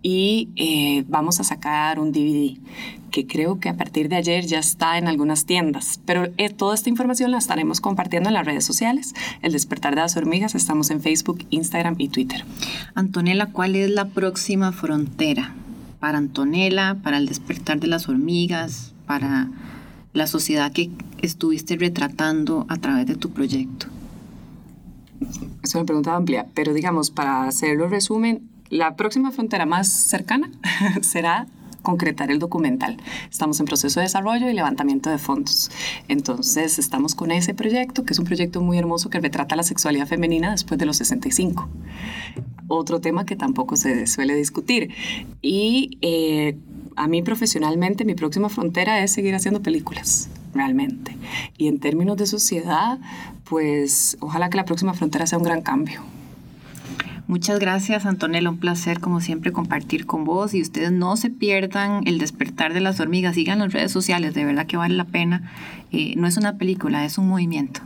y 0.01 0.49
eh, 0.55 1.05
vamos 1.07 1.39
a 1.39 1.43
sacar 1.43 1.99
un 1.99 2.11
DVD 2.11 2.57
que 3.11 3.25
creo 3.25 3.59
que 3.59 3.69
a 3.69 3.77
partir 3.77 4.09
de 4.09 4.15
ayer 4.17 4.45
ya 4.45 4.59
está 4.59 4.97
en 4.97 5.07
algunas 5.07 5.45
tiendas. 5.45 5.99
Pero 6.05 6.27
eh, 6.37 6.49
toda 6.49 6.75
esta 6.75 6.89
información 6.89 7.31
la 7.31 7.37
estaremos 7.37 7.81
compartiendo 7.81 8.29
en 8.29 8.33
las 8.33 8.45
redes 8.45 8.65
sociales. 8.65 9.13
El 9.41 9.53
despertar 9.53 9.95
de 9.95 10.01
las 10.01 10.17
hormigas, 10.17 10.55
estamos 10.55 10.91
en 10.91 11.01
Facebook, 11.01 11.45
Instagram 11.49 11.95
y 11.97 12.09
Twitter. 12.09 12.43
Antonella, 12.95 13.47
¿cuál 13.47 13.75
es 13.75 13.89
la 13.89 14.09
próxima 14.09 14.71
frontera 14.71 15.55
para 15.99 16.17
Antonella, 16.17 16.97
para 17.01 17.17
el 17.17 17.25
despertar 17.25 17.79
de 17.79 17.87
las 17.87 18.07
hormigas, 18.07 18.93
para 19.05 19.49
la 20.17 20.27
sociedad 20.27 20.71
que 20.71 20.89
estuviste 21.21 21.77
retratando 21.77 22.65
a 22.69 22.77
través 22.77 23.05
de 23.05 23.15
tu 23.15 23.31
proyecto? 23.31 23.87
Es 25.63 25.75
una 25.75 25.85
pregunta 25.85 26.15
amplia, 26.15 26.47
pero 26.53 26.73
digamos, 26.73 27.11
para 27.11 27.43
hacerlo 27.43 27.87
resumen, 27.87 28.49
la 28.69 28.95
próxima 28.95 29.31
frontera 29.31 29.65
más 29.65 29.87
cercana 29.87 30.49
será 31.01 31.47
concretar 31.83 32.31
el 32.31 32.39
documental. 32.39 32.97
Estamos 33.31 33.59
en 33.59 33.65
proceso 33.65 33.99
de 33.99 34.05
desarrollo 34.05 34.49
y 34.49 34.53
levantamiento 34.53 35.09
de 35.09 35.19
fondos. 35.19 35.71
Entonces, 36.07 36.79
estamos 36.79 37.15
con 37.15 37.31
ese 37.31 37.53
proyecto, 37.53 38.03
que 38.03 38.13
es 38.13 38.19
un 38.19 38.25
proyecto 38.25 38.59
muy 38.59 38.77
hermoso 38.77 39.09
que 39.09 39.19
retrata 39.19 39.55
la 39.55 39.63
sexualidad 39.63 40.07
femenina 40.07 40.51
después 40.51 40.77
de 40.79 40.85
los 40.85 40.97
65. 40.97 41.69
Otro 42.67 42.99
tema 42.99 43.25
que 43.25 43.35
tampoco 43.35 43.75
se 43.75 44.07
suele 44.07 44.35
discutir. 44.35 44.91
Y 45.41 45.97
eh, 46.01 46.57
a 46.95 47.07
mí 47.07 47.21
profesionalmente 47.21 48.05
mi 48.05 48.15
próxima 48.15 48.49
frontera 48.49 49.03
es 49.03 49.11
seguir 49.11 49.35
haciendo 49.35 49.61
películas, 49.61 50.29
realmente. 50.53 51.15
Y 51.57 51.67
en 51.67 51.79
términos 51.79 52.17
de 52.17 52.25
sociedad, 52.25 52.99
pues 53.43 54.17
ojalá 54.19 54.49
que 54.49 54.57
la 54.57 54.65
próxima 54.65 54.93
frontera 54.93 55.27
sea 55.27 55.37
un 55.37 55.43
gran 55.43 55.61
cambio. 55.61 56.01
Muchas 57.27 57.59
gracias, 57.59 58.05
Antonella. 58.05 58.49
Un 58.49 58.57
placer, 58.57 59.01
como 59.01 59.19
siempre, 59.19 59.51
compartir 59.51 60.05
con 60.05 60.23
vos. 60.23 60.53
Y 60.53 60.61
ustedes 60.61 60.93
no 60.93 61.17
se 61.17 61.29
pierdan 61.29 62.07
el 62.07 62.19
despertar 62.19 62.73
de 62.73 62.79
las 62.79 63.01
hormigas. 63.01 63.35
Sigan 63.35 63.59
las 63.59 63.73
redes 63.73 63.91
sociales, 63.91 64.33
de 64.33 64.45
verdad 64.45 64.65
que 64.65 64.77
vale 64.77 64.95
la 64.95 65.03
pena. 65.03 65.51
Eh, 65.91 66.13
no 66.15 66.25
es 66.25 66.37
una 66.37 66.57
película, 66.57 67.03
es 67.03 67.17
un 67.17 67.27
movimiento. 67.27 67.81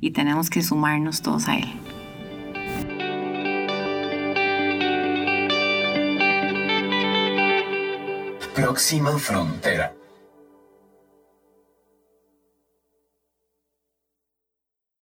Y 0.00 0.10
tenemos 0.10 0.50
que 0.50 0.62
sumarnos 0.62 1.22
todos 1.22 1.48
a 1.48 1.56
él. 1.56 1.68
Próxima 8.72 9.18
frontera. 9.18 10.01